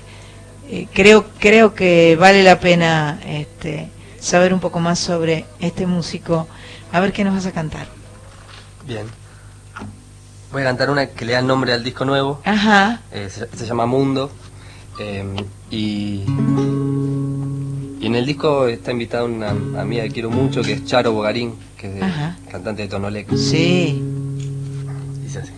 eh, 0.69 0.87
creo, 0.93 1.25
creo 1.39 1.73
que 1.73 2.15
vale 2.19 2.43
la 2.43 2.59
pena 2.59 3.19
este, 3.27 3.89
saber 4.19 4.53
un 4.53 4.59
poco 4.59 4.79
más 4.79 4.99
sobre 4.99 5.45
este 5.59 5.85
músico. 5.87 6.47
A 6.91 6.99
ver 6.99 7.11
qué 7.11 7.23
nos 7.23 7.33
vas 7.33 7.45
a 7.45 7.51
cantar. 7.51 7.87
Bien. 8.85 9.05
Voy 10.51 10.61
a 10.61 10.65
cantar 10.65 10.91
una 10.91 11.07
que 11.07 11.25
le 11.25 11.33
da 11.33 11.41
nombre 11.41 11.73
al 11.73 11.83
disco 11.83 12.05
nuevo. 12.05 12.39
Ajá. 12.45 13.01
eh, 13.11 13.29
se, 13.31 13.47
se 13.57 13.65
llama 13.65 13.85
Mundo. 13.87 14.31
eh, 14.99 15.25
y, 15.71 16.23
y 18.03 18.07
en 18.07 18.15
el 18.15 18.25
disco 18.25 18.67
está 18.67 18.91
invitada 18.91 19.23
una 19.23 19.49
amiga 19.81 20.03
que 20.03 20.11
quiero 20.11 20.29
mucho, 20.29 20.61
que 20.61 20.73
es 20.73 20.85
Charo 20.85 21.13
Bogarín, 21.13 21.53
que 21.77 21.87
es 21.87 21.95
de- 21.95 22.01
cantante 22.51 22.81
de 22.83 22.87
Tonolec. 22.89 23.33
Sí. 23.35 24.03
Dice 25.23 25.39
así. 25.39 25.51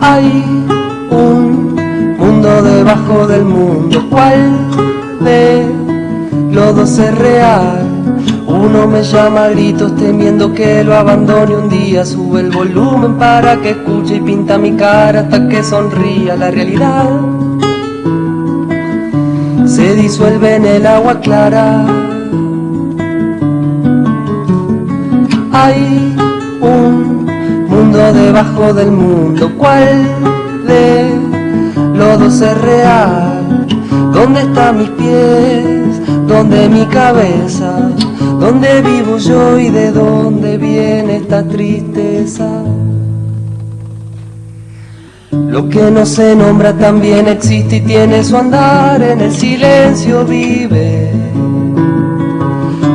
Hay 0.00 0.26
un 1.10 2.16
mundo 2.18 2.62
debajo 2.62 3.26
del 3.26 3.44
mundo, 3.44 4.06
¿cuál 4.10 4.68
de 5.20 5.66
los 6.52 6.76
dos 6.76 6.98
es 6.98 7.14
real? 7.18 7.87
Uno 8.60 8.88
me 8.88 9.02
llama 9.02 9.44
a 9.44 9.48
gritos 9.50 9.94
temiendo 9.94 10.52
que 10.52 10.82
lo 10.82 10.96
abandone 10.96 11.54
un 11.54 11.68
día. 11.68 12.04
Sube 12.04 12.40
el 12.40 12.50
volumen 12.50 13.14
para 13.16 13.56
que 13.56 13.70
escuche 13.70 14.16
y 14.16 14.20
pinta 14.20 14.58
mi 14.58 14.72
cara 14.72 15.20
hasta 15.20 15.48
que 15.48 15.62
sonría 15.62 16.34
la 16.36 16.50
realidad. 16.50 17.08
Se 19.64 19.94
disuelve 19.94 20.56
en 20.56 20.66
el 20.66 20.86
agua 20.86 21.20
clara. 21.20 21.86
Hay 25.52 26.16
un 26.60 27.26
mundo 27.68 28.12
debajo 28.12 28.74
del 28.74 28.90
mundo. 28.90 29.52
¿Cuál 29.56 30.02
de 30.66 31.14
los 31.94 32.18
dos 32.18 32.40
es 32.40 32.60
real? 32.60 33.66
¿Dónde 34.12 34.40
están 34.40 34.78
mis 34.78 34.90
pies? 34.90 36.26
¿Dónde 36.26 36.68
mi 36.68 36.84
cabeza? 36.86 37.90
¿Dónde 38.50 38.80
vivo 38.80 39.18
yo 39.18 39.58
y 39.58 39.68
de 39.68 39.92
dónde 39.92 40.56
viene 40.56 41.16
esta 41.16 41.46
tristeza? 41.46 42.48
Lo 45.30 45.68
que 45.68 45.90
no 45.90 46.06
se 46.06 46.34
nombra 46.34 46.72
también 46.72 47.28
existe 47.28 47.76
y 47.76 47.80
tiene 47.82 48.24
su 48.24 48.38
andar, 48.38 49.02
en 49.02 49.20
el 49.20 49.34
silencio 49.34 50.24
vive. 50.24 51.12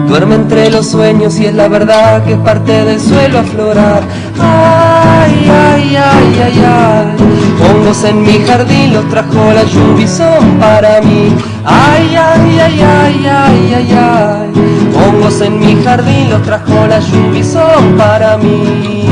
Duerme 0.08 0.36
entre 0.36 0.72
los 0.72 0.88
sueños 0.88 1.40
y 1.40 1.46
es 1.46 1.54
la 1.54 1.68
verdad 1.68 2.24
que 2.24 2.34
es 2.34 2.40
parte 2.40 2.84
del 2.86 3.00
suelo 3.00 3.38
aflorar. 3.38 4.02
Ay, 4.40 5.52
ay, 5.52 5.96
ay, 5.96 6.42
ay, 6.46 6.64
ay. 6.66 7.16
Hongos 7.62 8.04
en 8.06 8.24
mi 8.24 8.40
jardín 8.40 8.94
los 8.96 9.08
trajo 9.08 9.54
la 9.54 9.64
lluvia 9.66 10.04
y 10.04 10.08
son 10.08 10.58
para 10.60 11.00
mí. 11.02 11.32
Ay, 11.64 12.16
ay, 12.16 12.60
ay, 12.60 12.82
ay, 12.82 13.28
ay, 13.28 13.74
ay, 13.76 13.98
ay. 14.00 14.73
Hongos 14.96 15.42
en 15.42 15.60
mi 15.60 15.76
jardín 15.84 16.30
los 16.30 16.42
trajo 16.44 16.88
la 16.88 17.00
lluvia 17.00 17.44
son 17.44 17.98
para 17.98 18.38
mí. 18.38 19.10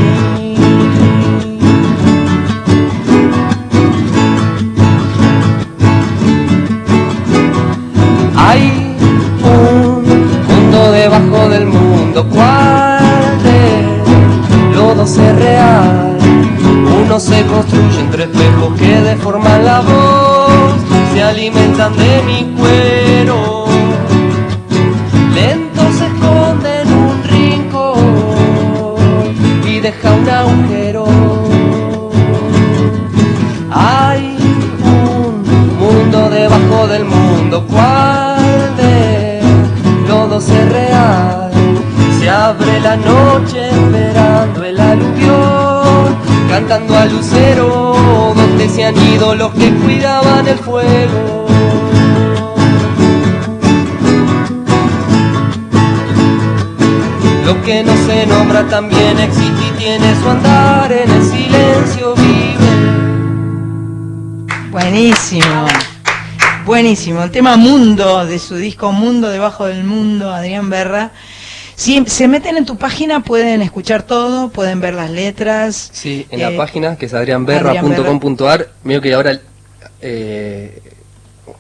Hay 8.36 8.96
un 9.44 10.04
mundo 10.48 10.92
debajo 10.92 11.50
del 11.50 11.66
mundo, 11.66 12.28
¿cuál 12.32 13.44
de 13.44 14.76
los 14.76 14.98
dos 14.98 15.18
es 15.18 15.36
real? 15.36 16.18
Uno 17.04 17.20
se 17.20 17.44
construye 17.46 18.00
entre 18.00 18.24
espejos 18.24 18.74
que 18.78 19.02
deforman 19.02 19.66
la 19.66 19.82
voz, 19.82 20.74
se 21.14 21.24
alimentan 21.24 21.96
de 21.98 22.22
mi 22.24 22.54
cuero. 22.58 23.61
Esperando 43.48 44.64
el 44.64 44.80
aluvión, 44.80 46.16
cantando 46.50 46.98
al 46.98 47.12
lucero, 47.12 47.96
donde 48.36 48.70
se 48.70 48.86
han 48.86 48.96
ido 48.98 49.36
los 49.36 49.54
que 49.54 49.74
cuidaban 49.74 50.48
el 50.48 50.58
fuego. 50.58 51.48
Lo 57.46 57.62
que 57.64 57.84
no 57.84 57.94
se 58.06 58.26
nombra 58.28 58.68
también 58.68 59.20
existe 59.20 59.68
y 59.68 59.78
tiene 59.78 60.16
su 60.22 60.30
andar, 60.30 60.92
en 60.92 61.10
el 61.10 61.24
silencio 61.24 62.14
vive. 62.16 62.72
Buenísimo. 64.70 65.66
Buenísimo. 66.66 67.24
El 67.24 67.32
tema 67.32 67.58
Mundo 67.58 68.26
de 68.26 68.38
su 68.38 68.56
disco 68.56 68.92
Mundo 68.92 69.30
debajo 69.30 69.66
del 69.66 69.84
mundo, 69.84 70.32
Adrián 70.32 70.70
Berra. 70.70 71.12
Si 71.82 72.06
se 72.06 72.28
meten 72.28 72.58
en 72.58 72.66
tu 72.68 72.78
página 72.78 73.22
pueden 73.22 73.64
escuchar 73.64 74.04
todo, 74.04 74.50
pueden 74.50 74.82
ver 74.82 74.94
las 74.94 75.10
letras. 75.10 75.90
Sí, 75.92 76.28
en 76.30 76.40
Eh, 76.40 76.52
la 76.52 76.56
página 76.56 76.96
que 76.96 77.08
es 77.08 77.14
adrianberra.com.ar, 77.16 78.70
medio 78.84 79.02
que 79.02 79.12
ahora 79.16 79.40
eh, 80.00 80.80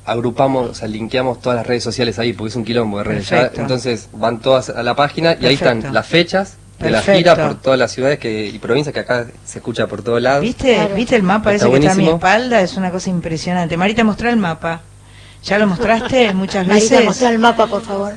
agrupamos, 0.06 0.70
o 0.70 0.74
sea, 0.76 0.88
linkeamos 0.88 1.42
todas 1.42 1.58
las 1.58 1.66
redes 1.66 1.84
sociales 1.84 2.20
ahí, 2.20 2.34
porque 2.34 2.50
es 2.50 2.56
un 2.56 2.64
quilombo 2.64 3.00
de 3.00 3.04
redes. 3.04 3.30
ya. 3.30 3.52
Entonces 3.56 4.10
van 4.14 4.40
todas 4.42 4.70
a 4.70 4.84
la 4.84 4.96
página 4.96 5.36
y 5.42 5.46
ahí 5.48 5.56
están 5.56 5.92
las 5.92 6.06
fechas 6.06 6.58
de 6.80 6.92
la 6.92 6.98
Perfecto. 7.02 7.18
gira 7.18 7.48
por 7.48 7.60
todas 7.60 7.80
las 7.80 7.92
ciudades 7.92 8.20
que, 8.20 8.46
y 8.46 8.60
provincias 8.60 8.94
que 8.94 9.00
acá 9.00 9.26
se 9.44 9.58
escucha 9.58 9.88
por 9.88 10.04
todos 10.04 10.22
lados. 10.22 10.42
¿Viste, 10.44 10.76
Claro. 10.76 10.96
¿Viste 10.96 11.16
el 11.16 11.24
mapa 11.24 11.52
Está 11.54 11.66
ese 11.66 11.74
que 11.74 11.80
está 11.80 11.92
a 11.94 11.96
mi 11.96 12.08
espalda? 12.10 12.62
Es 12.62 12.78
una 12.78 12.92
cosa 12.92 13.10
impresionante. 13.10 13.76
Marita, 13.76 14.04
mostrá 14.04 14.30
el 14.30 14.38
mapa. 14.38 14.82
¿Ya 15.44 15.58
lo 15.58 15.66
mostraste 15.66 16.32
muchas 16.36 16.68
Marita, 16.68 16.94
veces? 16.94 17.06
mostrar 17.06 17.34
el 17.34 17.40
mapa, 17.40 17.66
por 17.66 17.82
favor. 17.82 18.14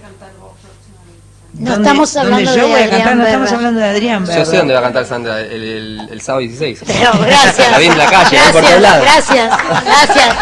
No 1.57 1.71
¿Dónde- 1.71 1.89
estamos 1.89 2.13
dónde 2.15 2.35
hablando 2.35 2.57
yo 2.57 2.67
de 2.67 2.73
voy 2.73 2.83
a 2.83 2.91
cantar? 2.91 3.01
Adrián 3.01 3.19
No 3.19 3.25
estamos 3.25 3.45
Berra. 3.47 3.57
hablando 3.57 3.81
de 3.81 3.87
Adrián 3.87 4.27
Yo 4.27 4.45
sé 4.45 4.57
dónde 4.57 4.75
va 4.75 4.81
a 4.81 4.83
cantar 4.83 5.07
Sandra 5.07 5.41
el, 5.41 5.53
el- 5.63 6.09
el 6.11 6.21
sábado 6.21 6.41
16. 6.41 6.81
Pero 6.87 7.13
gracias. 7.21 7.71
La 7.71 7.79
vi 7.79 7.87
en 7.87 7.99
la 7.99 8.07
calle, 8.11 8.39
ahí 8.39 8.53
por 8.53 8.63
gracias, 8.63 8.69
todos 8.71 8.83
lados. 8.83 9.05
gracias, 9.05 9.85
gracias. 9.85 10.37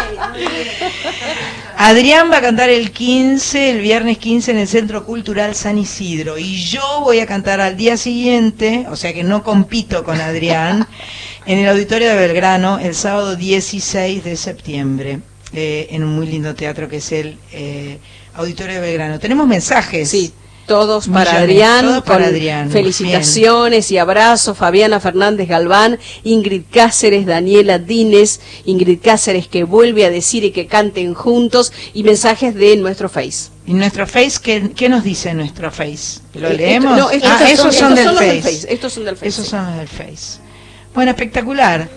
Adrián 1.77 2.31
va 2.31 2.37
a 2.37 2.41
cantar 2.41 2.69
el 2.69 2.91
15, 2.91 3.71
el 3.71 3.81
viernes 3.81 4.17
15 4.17 4.51
en 4.51 4.57
el 4.59 4.67
Centro 4.67 5.05
Cultural 5.05 5.55
San 5.55 5.77
Isidro. 5.77 6.37
Y 6.37 6.61
yo 6.63 6.81
voy 7.01 7.19
a 7.19 7.25
cantar 7.25 7.59
al 7.61 7.75
día 7.75 7.97
siguiente, 7.97 8.85
o 8.89 8.95
sea 8.95 9.13
que 9.13 9.23
no 9.23 9.43
compito 9.43 10.03
con 10.03 10.21
Adrián, 10.21 10.87
en 11.45 11.59
el 11.59 11.67
Auditorio 11.69 12.09
de 12.09 12.15
Belgrano 12.15 12.79
el 12.79 12.95
sábado 12.95 13.35
16 13.35 14.23
de 14.23 14.37
septiembre, 14.37 15.19
eh, 15.53 15.87
en 15.91 16.03
un 16.03 16.15
muy 16.15 16.27
lindo 16.27 16.55
teatro 16.55 16.87
que 16.87 16.97
es 16.97 17.11
el 17.11 17.37
eh, 17.51 17.97
Auditorio 18.35 18.75
de 18.75 18.81
Belgrano. 18.81 19.19
Tenemos 19.19 19.45
mensajes. 19.47 20.09
Sí, 20.09 20.31
todos 20.65 21.07
para 21.07 21.31
Millones, 21.31 21.41
Adrián, 21.43 22.03
para 22.05 22.25
Adrián, 22.27 22.69
felicitaciones 22.71 23.91
y 23.91 23.97
abrazos. 23.97 24.57
Fabiana 24.57 24.99
Fernández 24.99 25.47
Galván, 25.47 25.99
Ingrid 26.23 26.63
Cáceres, 26.71 27.25
Daniela 27.25 27.79
Dines, 27.79 28.39
Ingrid 28.65 28.99
Cáceres 29.03 29.47
que 29.47 29.63
vuelve 29.63 30.05
a 30.05 30.09
decir 30.09 30.43
y 30.43 30.51
que 30.51 30.67
canten 30.67 31.13
juntos 31.13 31.71
y 31.93 32.03
mensajes 32.03 32.55
de 32.55 32.75
nuestro 32.77 33.09
Face. 33.09 33.49
¿Y 33.65 33.73
nuestro 33.73 34.05
Face 34.07 34.39
qué, 34.41 34.71
qué 34.75 34.89
nos 34.89 35.03
dice 35.03 35.33
nuestro 35.33 35.71
Face? 35.71 36.19
¿Lo 36.33 36.49
Eh, 36.49 36.53
leemos? 36.55 36.91
esto- 36.97 37.03
no, 37.03 37.09
estos 37.11 37.31
ah, 37.31 37.37
son- 37.39 37.47
esos 37.47 37.75
son, 37.75 37.97
estos 37.97 38.19
del, 38.19 38.33
son 38.41 38.43
face. 38.51 38.73
Estos 38.73 38.93
son 38.93 39.05
del 39.05 39.15
Face. 39.15 39.27
Esos 39.29 39.47
son 39.47 39.65
los 39.67 39.77
del 39.77 39.87
Face. 39.87 40.39
Bueno, 40.93 41.11
espectacular. 41.11 41.89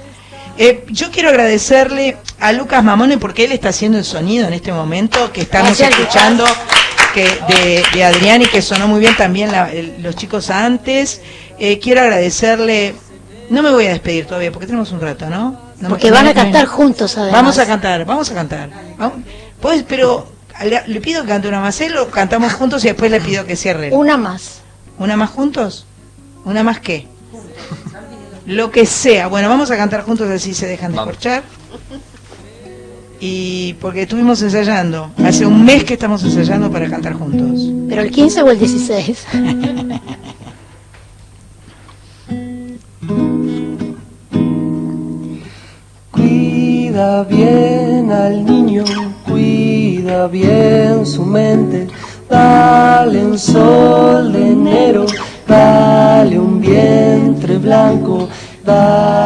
Eh, 0.58 0.84
yo 0.88 1.10
quiero 1.10 1.28
agradecerle 1.28 2.16
a 2.40 2.50
Lucas 2.52 2.82
Mamone 2.82 3.18
porque 3.18 3.44
él 3.44 3.52
está 3.52 3.68
haciendo 3.68 3.98
el 3.98 4.04
sonido 4.04 4.46
en 4.48 4.54
este 4.54 4.72
momento, 4.72 5.30
que 5.32 5.42
estamos 5.42 5.76
Gracias, 5.78 5.90
escuchando 6.00 6.44
que 7.16 7.24
de, 7.48 7.82
de 7.94 8.04
Adrián 8.04 8.42
y 8.42 8.46
que 8.46 8.60
sonó 8.60 8.86
muy 8.88 9.00
bien 9.00 9.16
también 9.16 9.50
la- 9.50 9.72
el- 9.72 10.02
los 10.02 10.14
chicos 10.16 10.50
antes. 10.50 11.22
Eh, 11.58 11.78
quiero 11.78 12.02
agradecerle, 12.02 12.94
no 13.48 13.62
me 13.62 13.70
voy 13.70 13.86
a 13.86 13.90
despedir 13.90 14.26
todavía 14.26 14.52
porque 14.52 14.66
tenemos 14.66 14.92
un 14.92 15.00
rato, 15.00 15.28
¿no? 15.30 15.58
Porque 15.88 16.10
van 16.10 16.26
a 16.26 16.34
cantar 16.34 16.66
juntos, 16.66 17.16
además. 17.16 17.32
Vamos 17.40 17.58
a 17.58 17.66
cantar, 17.66 18.04
vamos 18.04 18.30
a 18.30 18.34
cantar. 18.34 18.70
Vamos- 18.98 19.18
Pues, 19.60 19.82
pero 19.88 20.28
le, 20.86 21.00
pido 21.00 21.22
que 21.22 21.28
cante 21.28 21.48
una 21.48 21.60
más 21.60 21.80
él 21.80 21.96
o 21.96 22.08
cantamos 22.10 22.52
juntos 22.52 22.84
y 22.84 22.88
después 22.88 23.10
le 23.10 23.20
pido 23.20 23.46
que 23.46 23.56
cierre. 23.56 23.90
Una 23.92 24.16
más. 24.18 24.60
¿Una 24.98 25.16
más 25.16 25.30
juntos? 25.30 25.86
¿Una 26.44 26.62
más 26.62 26.80
qué? 26.80 27.06
Lo 28.46 28.70
que 28.70 28.86
sea. 28.86 29.26
Bueno, 29.28 29.48
vamos 29.48 29.70
a 29.70 29.76
cantar 29.76 30.02
juntos 30.02 30.30
así 30.30 30.54
se 30.54 30.66
dejan 30.66 30.92
de 30.92 30.98
Vamos. 30.98 31.14
Y 33.20 33.74
porque 33.74 34.02
estuvimos 34.02 34.42
ensayando. 34.42 35.10
Hace 35.24 35.46
un 35.46 35.64
mes 35.64 35.84
que 35.84 35.94
estamos 35.94 36.22
ensayando 36.22 36.70
para 36.70 36.88
cantar 36.88 37.14
juntos. 37.14 37.70
¿Pero 37.88 38.02
el 38.02 38.10
15 38.10 38.42
o 38.42 38.50
el 38.50 38.58
16? 38.58 39.26
Cuida 46.10 47.24
bien 47.24 48.10
al 48.10 48.44
niño, 48.44 48.84
cuida 49.26 50.26
bien 50.28 51.04
su 51.04 51.24
mente, 51.24 51.88
dale 52.28 53.24
un 53.24 53.38
sol 53.38 54.32
de 54.32 54.48
enero, 54.48 55.04
dale 55.46 56.38
un 56.38 56.58
vientre 56.60 57.58
blanco, 57.58 58.28
dale 58.64 59.25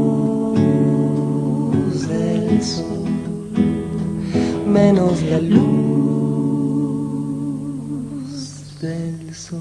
menos 4.67 5.21
la 5.23 5.39
luz 5.39 5.61
del 8.81 9.33
sol. 9.33 9.59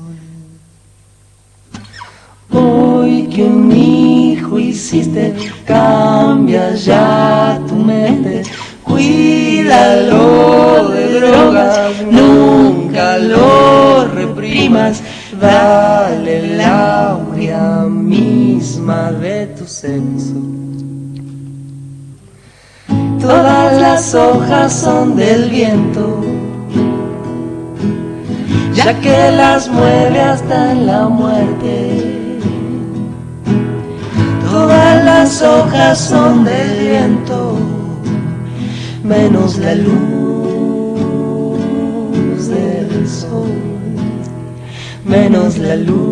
Hoy 2.52 3.28
que 3.28 3.44
un 3.44 3.70
hijo 3.72 4.58
hiciste, 4.58 5.34
cambia 5.64 6.74
ya 6.74 7.60
tu 7.68 7.76
mente, 7.76 8.42
cuídalo 8.82 10.88
de 10.90 11.20
drogas, 11.20 12.02
nunca 12.10 13.18
lo 13.18 14.08
reprimas, 14.08 15.00
dale 15.40 16.56
la 16.56 17.12
aurea 17.12 17.86
misma 17.88 19.12
de 19.12 19.46
tu 19.46 19.64
sexo. 19.66 20.49
Todas 23.30 23.80
las 23.80 24.12
hojas 24.12 24.72
son 24.72 25.14
del 25.14 25.50
viento, 25.50 26.20
ya 28.74 28.98
que 28.98 29.30
las 29.30 29.68
mueve 29.68 30.20
hasta 30.20 30.74
la 30.74 31.08
muerte. 31.08 32.40
Todas 34.50 35.04
las 35.04 35.42
hojas 35.42 35.96
son 35.96 36.42
del 36.42 36.80
viento, 36.80 37.56
menos 39.04 39.58
la 39.58 39.76
luz 39.76 40.88
del 42.48 43.08
sol, 43.08 43.52
menos 45.04 45.56
la 45.56 45.76
luz 45.76 46.02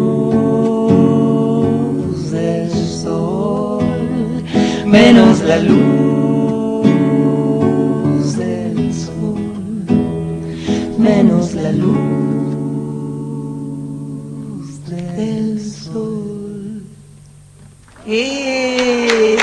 del 2.31 2.71
sol, 2.71 3.83
menos 4.87 5.41
la 5.41 5.57
luz 5.57 6.08
Eh, 18.11 19.37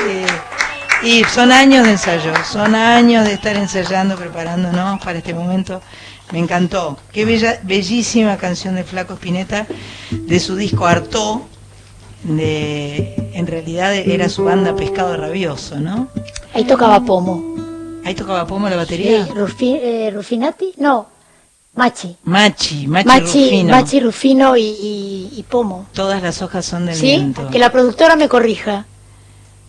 Y 1.03 1.23
son 1.25 1.51
años 1.51 1.85
de 1.85 1.91
ensayo, 1.91 2.31
son 2.51 2.73
años 2.73 3.25
de 3.25 3.33
estar 3.33 3.55
ensayando, 3.55 4.15
preparándonos 4.15 4.99
para 5.03 5.19
este 5.19 5.35
momento. 5.35 5.81
Me 6.31 6.39
encantó. 6.39 6.97
Qué 7.13 7.25
bella, 7.25 7.59
bellísima 7.61 8.37
canción 8.37 8.73
de 8.73 8.83
Flaco 8.83 9.13
Spinetta 9.13 9.67
de 10.09 10.39
su 10.39 10.55
disco 10.55 10.87
Artó. 10.87 11.45
De, 12.23 13.13
en 13.35 13.45
realidad 13.45 13.93
era 13.93 14.29
su 14.29 14.45
banda 14.45 14.75
Pescado 14.75 15.15
Rabioso, 15.15 15.79
¿no? 15.79 16.07
Ahí 16.55 16.63
tocaba 16.63 16.99
Pomo. 17.01 17.53
Ahí 18.03 18.15
tocaba 18.15 18.47
Pomo 18.47 18.67
la 18.67 18.77
batería. 18.77 19.25
Sí, 19.27 19.31
Rufi- 19.33 19.79
eh, 19.79 20.11
Rufinati, 20.11 20.73
no, 20.77 21.05
Machi. 21.75 22.15
Machi, 22.23 22.87
Machi, 22.87 23.07
Machi, 23.07 23.19
Rufino. 23.21 23.71
Machi, 23.75 23.99
Rufino 23.99 24.55
y, 24.57 24.61
y- 24.63 25.29
y 25.37 25.43
Pomo. 25.43 25.87
Todas 25.93 26.21
las 26.23 26.41
hojas 26.41 26.65
son 26.65 26.85
del 26.85 26.95
¿Sí? 26.95 27.01
viento. 27.07 27.49
Que 27.49 27.59
la 27.59 27.69
productora 27.71 28.15
me 28.15 28.29
corrija. 28.29 28.85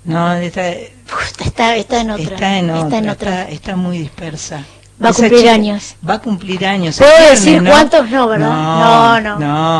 No, 0.04 0.32
está, 0.34 0.62
Uf, 1.12 1.40
Está, 1.44 1.74
está 1.76 2.00
en 2.00 2.10
otra. 2.12 2.24
está 2.34 2.58
en 2.58 2.70
otra, 2.70 2.84
Está 2.84 2.98
en 2.98 3.04
está, 3.08 3.12
otra. 3.12 3.42
está 3.50 3.76
muy 3.76 3.98
dispersa. 3.98 4.64
Va 5.04 5.08
a 5.08 5.12
cumplir 5.12 5.40
chica- 5.40 5.52
años. 5.52 5.94
Va 6.08 6.14
a 6.14 6.18
cumplir 6.20 6.64
años. 6.66 6.96
¿Puedo 6.98 7.10
viernes, 7.10 7.44
decir 7.44 7.62
¿no? 7.62 7.70
cuántos? 7.70 8.10
No, 8.10 8.28
¿verdad? 8.28 8.48
No, 8.48 9.20
No, 9.20 9.38
no. 9.38 9.38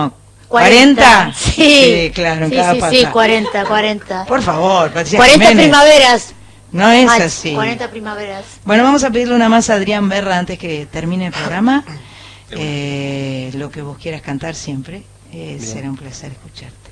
no. 0.09 0.12
¿40? 0.49 1.33
Sí. 1.35 2.11
claro, 2.15 2.45
en 2.45 2.51
sí, 2.51 2.57
cada 2.57 2.75
sí, 2.75 2.81
pasa. 2.81 2.93
sí, 2.93 3.07
40, 3.07 3.65
40. 3.65 4.25
Por 4.27 4.43
favor, 4.43 4.91
Patricia 4.93 5.17
40 5.19 5.47
Jiménez. 5.47 5.65
primaveras. 5.67 6.33
No 6.73 6.91
es 6.91 7.07
Machi, 7.07 7.23
así. 7.23 7.55
40 7.55 7.91
primaveras. 7.91 8.45
Bueno, 8.65 8.83
vamos 8.85 9.03
a 9.05 9.11
pedirle 9.11 9.35
una 9.35 9.49
más 9.49 9.71
a 9.71 9.75
Adrián 9.75 10.09
Berra 10.09 10.39
antes 10.39 10.59
que 10.59 10.87
termine 10.87 11.27
el 11.29 11.33
programa. 11.33 11.85
Eh, 12.50 13.50
lo 13.54 13.70
que 13.70 13.82
vos 13.82 13.98
quieras 13.98 14.22
cantar 14.22 14.54
siempre. 14.54 15.04
eh, 15.32 15.59
será 15.61 15.90
un 15.90 15.96
placer 15.96 16.32
escucharte. 16.32 16.90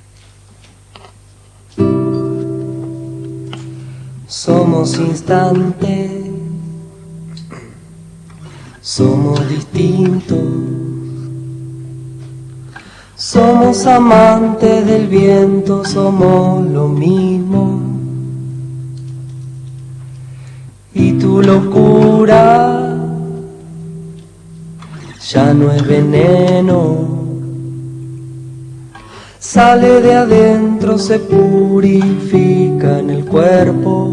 Somos 4.27 4.97
instantes, 4.99 6.11
somos 8.81 9.47
distintos, 9.47 10.37
somos 13.15 13.85
amantes 13.85 14.85
del 14.85 15.07
viento, 15.07 15.85
somos 15.85 16.65
lo 16.67 16.87
mismo. 16.87 17.81
Y 20.93 21.13
tu 21.13 21.41
locura 21.41 22.74
ya 25.29 25.53
no 25.53 25.71
es 25.71 25.85
veneno 25.85 27.15
sale 29.55 30.01
de 30.01 30.13
adentro, 30.13 30.97
se 30.97 31.19
purifica 31.19 32.99
en 32.99 33.09
el 33.09 33.23
cuerpo. 33.25 34.11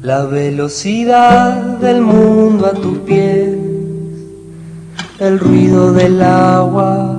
La 0.00 0.24
velocidad 0.24 1.78
del 1.78 2.00
mundo 2.00 2.66
a 2.66 2.72
tus 2.72 2.98
pies, 2.98 3.54
el 5.18 5.38
ruido 5.38 5.92
del 5.92 6.22
agua, 6.22 7.18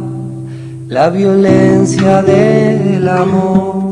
la 0.87 1.09
violencia 1.09 2.23
del 2.23 3.07
amor. 3.07 3.88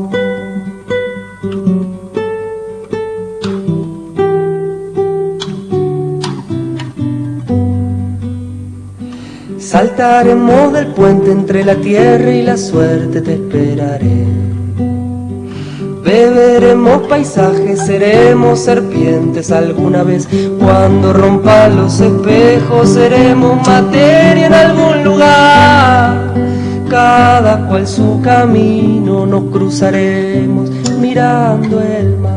Saltaremos 9.68 10.72
del 10.72 10.86
puente 10.94 11.30
entre 11.30 11.62
la 11.62 11.74
tierra 11.74 12.30
y 12.30 12.42
la 12.42 12.56
suerte, 12.56 13.20
te 13.20 13.34
esperaré. 13.34 14.24
Beberemos 16.02 17.06
paisajes, 17.06 17.78
seremos 17.84 18.60
serpientes 18.60 19.52
alguna 19.52 20.04
vez. 20.04 20.26
Cuando 20.58 21.12
rompa 21.12 21.68
los 21.68 22.00
espejos, 22.00 22.88
seremos 22.88 23.58
materia 23.66 24.46
en 24.46 24.54
algún 24.54 25.04
lugar. 25.04 26.32
Cada 26.88 27.68
cual 27.68 27.86
su 27.86 28.22
camino, 28.22 29.26
nos 29.26 29.50
cruzaremos 29.52 30.70
mirando 30.98 31.82
el 31.82 32.16
mar. 32.16 32.27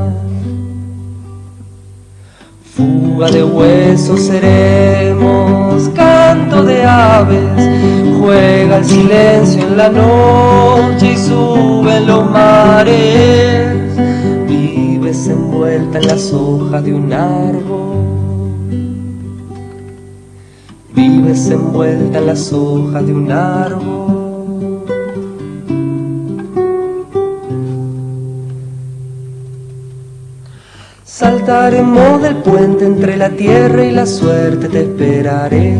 De 3.29 3.43
huesos 3.43 4.19
seremos, 4.19 5.89
canto 5.93 6.63
de 6.63 6.83
aves, 6.83 7.39
juega 8.19 8.77
el 8.77 8.83
silencio 8.83 9.61
en 9.61 9.77
la 9.77 9.89
noche 9.89 11.13
y 11.13 11.17
suben 11.17 12.07
los 12.07 12.27
mares. 12.29 13.77
Vives 14.47 15.27
envuelta 15.27 15.99
en 15.99 16.07
las 16.07 16.33
hojas 16.33 16.83
de 16.83 16.93
un 16.95 17.13
árbol, 17.13 17.93
vives 20.95 21.47
envuelta 21.51 22.17
en 22.17 22.25
las 22.25 22.51
hojas 22.51 23.05
de 23.05 23.13
un 23.13 23.31
árbol. 23.31 24.20
Saltaremos 31.43 32.21
del 32.21 32.35
puente 32.35 32.85
entre 32.85 33.17
la 33.17 33.29
tierra 33.29 33.83
y 33.83 33.89
la 33.89 34.05
suerte, 34.05 34.69
te 34.69 34.81
esperaré. 34.81 35.75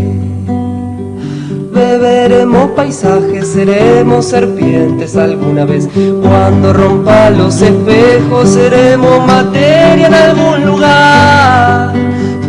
Beberemos 1.72 2.72
paisajes, 2.72 3.50
seremos 3.50 4.26
serpientes 4.26 5.16
alguna 5.16 5.66
vez. 5.66 5.88
Cuando 6.24 6.74
rompa 6.74 7.30
los 7.30 7.62
espejos, 7.62 8.50
seremos 8.50 9.28
materia 9.28 10.08
en 10.08 10.14
algún 10.16 10.66
lugar. 10.66 11.94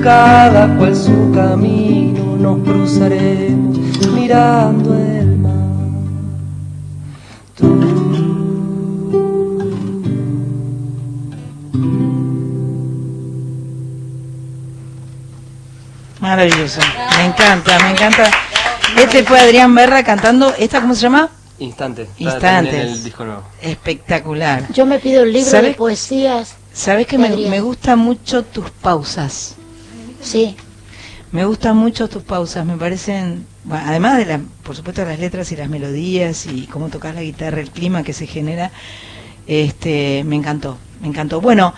Cada 0.03 0.75
cual 0.79 0.97
su 0.97 1.31
camino, 1.35 2.39
nos 2.39 2.61
cruzaremos 2.67 3.79
mirando 4.15 4.82
Maravilloso. 16.43 16.81
Me 17.19 17.27
encanta, 17.27 17.79
me 17.79 17.91
encanta. 17.93 18.29
Este 18.99 19.23
fue 19.23 19.39
Adrián 19.39 19.73
Berra 19.77 20.03
cantando, 20.03 20.53
¿esta 20.59 20.81
cómo 20.81 20.93
se 20.97 21.03
llama? 21.03 21.31
Instantes. 21.61 22.09
Instantes. 22.19 22.75
En 22.75 22.81
el 22.81 23.05
disco 23.05 23.25
nuevo. 23.25 23.45
Espectacular. 23.61 24.67
Yo 24.73 24.85
me 24.85 24.99
pido 24.99 25.23
el 25.23 25.33
libro 25.33 25.49
¿Sabes? 25.49 25.71
de 25.71 25.75
poesías. 25.75 26.57
Sabes 26.73 27.07
que 27.07 27.17
me, 27.17 27.29
me 27.29 27.61
gustan 27.61 28.01
mucho 28.01 28.43
tus 28.43 28.71
pausas. 28.71 29.55
Sí. 30.21 30.57
Me 31.31 31.45
gustan 31.45 31.77
mucho 31.77 32.09
tus 32.09 32.25
pausas, 32.25 32.67
me 32.67 32.77
parecen, 32.77 33.47
bueno, 33.63 33.85
además 33.87 34.19
de 34.19 34.27
la, 34.27 34.41
por 34.65 34.75
supuesto 34.75 35.05
las 35.05 35.21
letras 35.21 35.53
y 35.53 35.57
las 35.57 35.69
melodías 35.69 36.47
y 36.47 36.67
cómo 36.67 36.89
tocas 36.89 37.15
la 37.15 37.23
guitarra, 37.23 37.61
el 37.61 37.71
clima 37.71 38.03
que 38.03 38.13
se 38.13 38.27
genera, 38.27 38.73
este, 39.47 40.25
me 40.25 40.35
encantó, 40.35 40.77
me 41.01 41.07
encantó. 41.07 41.41
Bueno, 41.41 41.73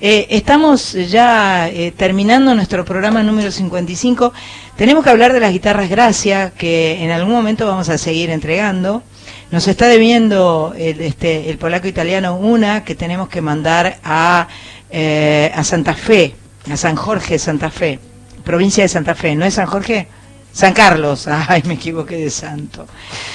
eh, 0.00 0.26
estamos 0.30 0.92
ya 0.92 1.68
eh, 1.68 1.92
terminando 1.96 2.54
nuestro 2.54 2.84
programa 2.84 3.22
número 3.22 3.50
55. 3.50 4.32
Tenemos 4.76 5.02
que 5.02 5.10
hablar 5.10 5.32
de 5.32 5.40
las 5.40 5.52
guitarras 5.52 5.88
Gracia, 5.88 6.52
que 6.56 7.02
en 7.02 7.10
algún 7.10 7.32
momento 7.32 7.66
vamos 7.66 7.88
a 7.88 7.96
seguir 7.96 8.30
entregando. 8.30 9.02
Nos 9.50 9.68
está 9.68 9.86
debiendo 9.86 10.74
el, 10.76 11.00
este, 11.00 11.48
el 11.48 11.56
polaco 11.56 11.88
italiano 11.88 12.36
una 12.36 12.84
que 12.84 12.94
tenemos 12.94 13.28
que 13.28 13.40
mandar 13.40 13.98
a, 14.04 14.48
eh, 14.90 15.50
a 15.54 15.64
Santa 15.64 15.94
Fe, 15.94 16.34
a 16.70 16.76
San 16.76 16.96
Jorge, 16.96 17.38
Santa 17.38 17.70
Fe, 17.70 17.98
provincia 18.44 18.82
de 18.82 18.88
Santa 18.88 19.14
Fe. 19.14 19.34
¿No 19.34 19.46
es 19.46 19.54
San 19.54 19.66
Jorge? 19.66 20.08
San 20.56 20.72
Carlos, 20.72 21.28
ay, 21.48 21.62
me 21.66 21.74
equivoqué 21.74 22.16
de 22.16 22.30
santo. 22.30 22.86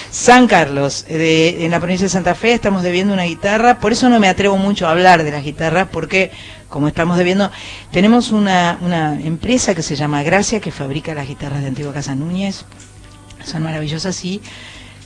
San 0.09 0.47
Carlos, 0.47 1.05
eh, 1.07 1.19
de, 1.19 1.65
en 1.65 1.69
la 1.69 1.80
provincia 1.80 2.05
de 2.05 2.09
Santa 2.09 2.34
Fe, 2.34 2.53
estamos 2.53 2.82
debiendo 2.82 3.13
una 3.13 3.26
guitarra, 3.26 3.80
por 3.80 3.91
eso 3.91 4.09
no 4.09 4.19
me 4.19 4.28
atrevo 4.28 4.57
mucho 4.57 4.88
a 4.88 4.91
hablar 4.91 5.24
de 5.24 5.30
las 5.30 5.43
guitarras, 5.43 5.88
porque 5.91 6.32
como 6.67 6.88
estamos 6.88 7.19
debiendo, 7.19 7.51
tenemos 7.91 8.32
una, 8.32 8.80
una 8.82 9.22
empresa 9.22 9.76
que 9.76 9.84
se 9.84 9.95
llama 9.95 10.24
Gracia, 10.24 10.61
que 10.61 10.72
fabrica 10.72 11.13
las 11.13 11.28
guitarras 11.28 11.61
de 11.61 11.67
Antigua 11.67 11.93
Casa 11.93 12.15
Núñez, 12.15 12.65
son 13.45 13.61
maravillosas 13.61 14.26
y 14.26 14.41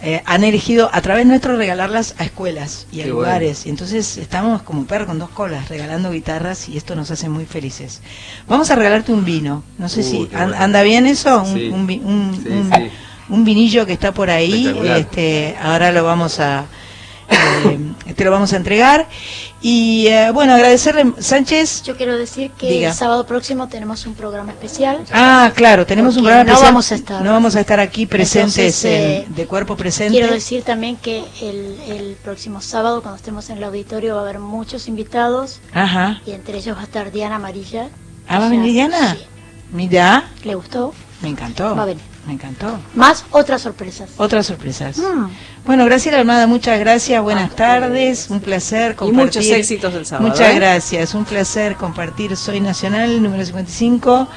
eh, 0.02 0.22
han 0.26 0.44
elegido 0.44 0.90
a 0.94 1.02
través 1.02 1.26
nuestro 1.26 1.56
regalarlas 1.56 2.16
a 2.18 2.26
escuelas 2.26 2.86
y 2.92 3.02
a 3.02 3.04
Qué 3.06 3.10
lugares. 3.10 3.66
Y 3.66 3.70
entonces 3.70 4.18
estamos 4.18 4.62
como 4.62 4.86
perro 4.86 5.06
con 5.08 5.18
dos 5.20 5.30
colas 5.30 5.70
regalando 5.70 6.12
guitarras 6.12 6.68
y 6.70 6.78
esto 6.78 6.96
nos 6.96 7.10
hace 7.12 7.30
muy 7.30 7.46
felices. 7.46 8.02
Vamos 8.48 8.70
a 8.72 8.76
regalarte 8.76 9.12
un 9.14 9.26
vino. 9.26 9.64
No 9.78 9.90
sé 9.90 10.02
Uh, 10.02 10.04
si 10.04 10.26
qué 10.28 10.36
an- 10.36 10.50
bueno. 10.50 10.64
anda 10.64 10.82
bien 10.84 11.08
eso, 11.08 11.42
un, 11.44 11.54
Sí. 11.58 11.70
un 11.70 11.88
vi- 11.88 12.02
un- 12.04 12.40
Sí, 12.44 12.50
un- 12.50 12.72
sí. 12.74 12.92
un 13.30 13.46
vinillo 13.46 13.86
que 13.86 13.94
está 13.94 14.12
por 14.14 14.30
ahí. 14.30 14.68
Este, 14.98 15.56
ahora 15.62 15.92
lo 15.92 16.04
vamos 16.04 16.40
a 16.40 16.66
eh, 17.30 18.14
te 18.14 18.24
lo 18.24 18.32
vamos 18.32 18.54
a 18.54 18.58
entregar. 18.58 19.08
Y 19.68 20.06
eh, 20.10 20.30
bueno, 20.32 20.54
agradecerle, 20.54 21.14
Sánchez. 21.18 21.82
Yo 21.82 21.98
quiero 21.98 22.16
decir 22.16 22.52
que 22.52 22.70
Diga. 22.70 22.90
el 22.90 22.94
sábado 22.94 23.26
próximo 23.26 23.68
tenemos 23.68 24.06
un 24.06 24.14
programa 24.14 24.52
especial. 24.52 25.00
Ah, 25.12 25.52
claro, 25.56 25.88
tenemos 25.88 26.16
un 26.18 26.22
programa 26.24 26.44
no 26.44 26.52
especial. 26.52 26.72
vamos 26.72 26.92
a 26.92 26.96
estar. 26.96 27.22
No 27.24 27.32
vamos 27.32 27.56
a 27.56 27.62
estar 27.62 27.80
aquí 27.80 28.06
presentes 28.06 28.58
Entonces, 28.60 28.86
eh, 28.86 29.24
en- 29.28 29.34
de 29.34 29.48
cuerpo 29.48 29.76
presente. 29.76 30.20
Quiero 30.20 30.32
decir 30.32 30.62
también 30.62 30.98
que 30.98 31.24
el, 31.42 31.80
el 31.88 32.16
próximo 32.24 32.62
sábado, 32.62 33.02
cuando 33.02 33.16
estemos 33.18 33.50
en 33.50 33.58
el 33.58 33.64
auditorio, 33.64 34.14
va 34.14 34.20
a 34.22 34.24
haber 34.26 34.38
muchos 34.38 34.88
invitados 34.88 35.60
Ajá. 35.74 36.22
y 36.28 36.32
entre 36.34 36.60
ellos 36.60 36.78
va 36.78 36.82
a 36.82 36.84
estar 36.84 37.12
Diana 37.12 37.38
Amarilla. 37.38 37.90
Ah, 38.28 38.38
¿va 38.38 38.46
a 38.46 38.50
venir 38.50 38.72
Diana? 38.72 39.16
sí. 39.16 39.26
Mira, 39.72 40.26
¿Le 40.44 40.54
gustó? 40.54 40.94
me 41.24 41.30
encantó. 41.30 41.76
Va 41.76 41.82
a 41.82 41.86
venir. 41.88 42.04
Me 42.26 42.34
encantó. 42.34 42.80
Más 42.96 43.24
otras 43.32 43.62
sorpresas. 43.62 44.10
Otras 44.18 44.48
sorpresas. 44.48 44.98
Mm. 44.98 45.28
Bueno, 45.66 45.86
Graciela 45.86 46.20
Almada, 46.20 46.48
muchas 46.48 46.80
gracias, 46.80 47.22
buenas 47.22 47.56
tardes, 47.56 48.30
un 48.30 48.40
placer 48.40 48.96
compartir. 48.96 49.26
muchos 49.26 49.46
éxitos 49.46 49.94
el 49.94 50.06
sábado, 50.06 50.30
Muchas 50.30 50.52
¿eh? 50.52 50.56
gracias, 50.56 51.14
un 51.14 51.26
placer 51.26 51.76
compartir 51.76 52.36
Soy 52.36 52.60
Nacional, 52.62 53.22
número 53.22 53.46
55. 53.46 54.28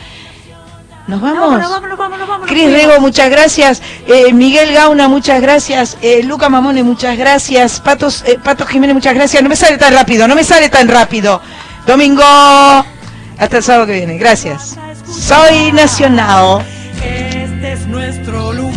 ¿Nos 1.06 1.22
vamos? 1.22 1.40
Vámonos, 1.58 1.70
vámonos, 1.98 2.28
vámonos. 2.28 2.50
Cris 2.50 2.70
Rego, 2.70 3.00
muchas 3.00 3.30
gracias. 3.30 3.80
Eh, 4.06 4.30
Miguel 4.34 4.74
Gauna, 4.74 5.08
muchas 5.08 5.40
gracias. 5.40 5.96
Eh, 6.02 6.22
Luca 6.22 6.50
Mamone, 6.50 6.82
muchas 6.82 7.16
gracias. 7.16 7.80
Patos, 7.80 8.22
eh, 8.26 8.38
Pato 8.42 8.66
Jiménez, 8.66 8.94
muchas 8.94 9.14
gracias. 9.14 9.42
No 9.42 9.48
me 9.48 9.56
sale 9.56 9.78
tan 9.78 9.94
rápido, 9.94 10.28
no 10.28 10.34
me 10.34 10.44
sale 10.44 10.68
tan 10.68 10.86
rápido. 10.86 11.40
Domingo, 11.86 12.22
hasta 12.22 13.56
el 13.56 13.62
sábado 13.62 13.86
que 13.86 13.94
viene. 13.94 14.18
Gracias. 14.18 14.76
Soy 15.10 15.72
Nacional. 15.72 16.62
Este 18.08 18.22
es 18.22 18.28
nuestro 18.28 18.52
lugar. 18.54 18.67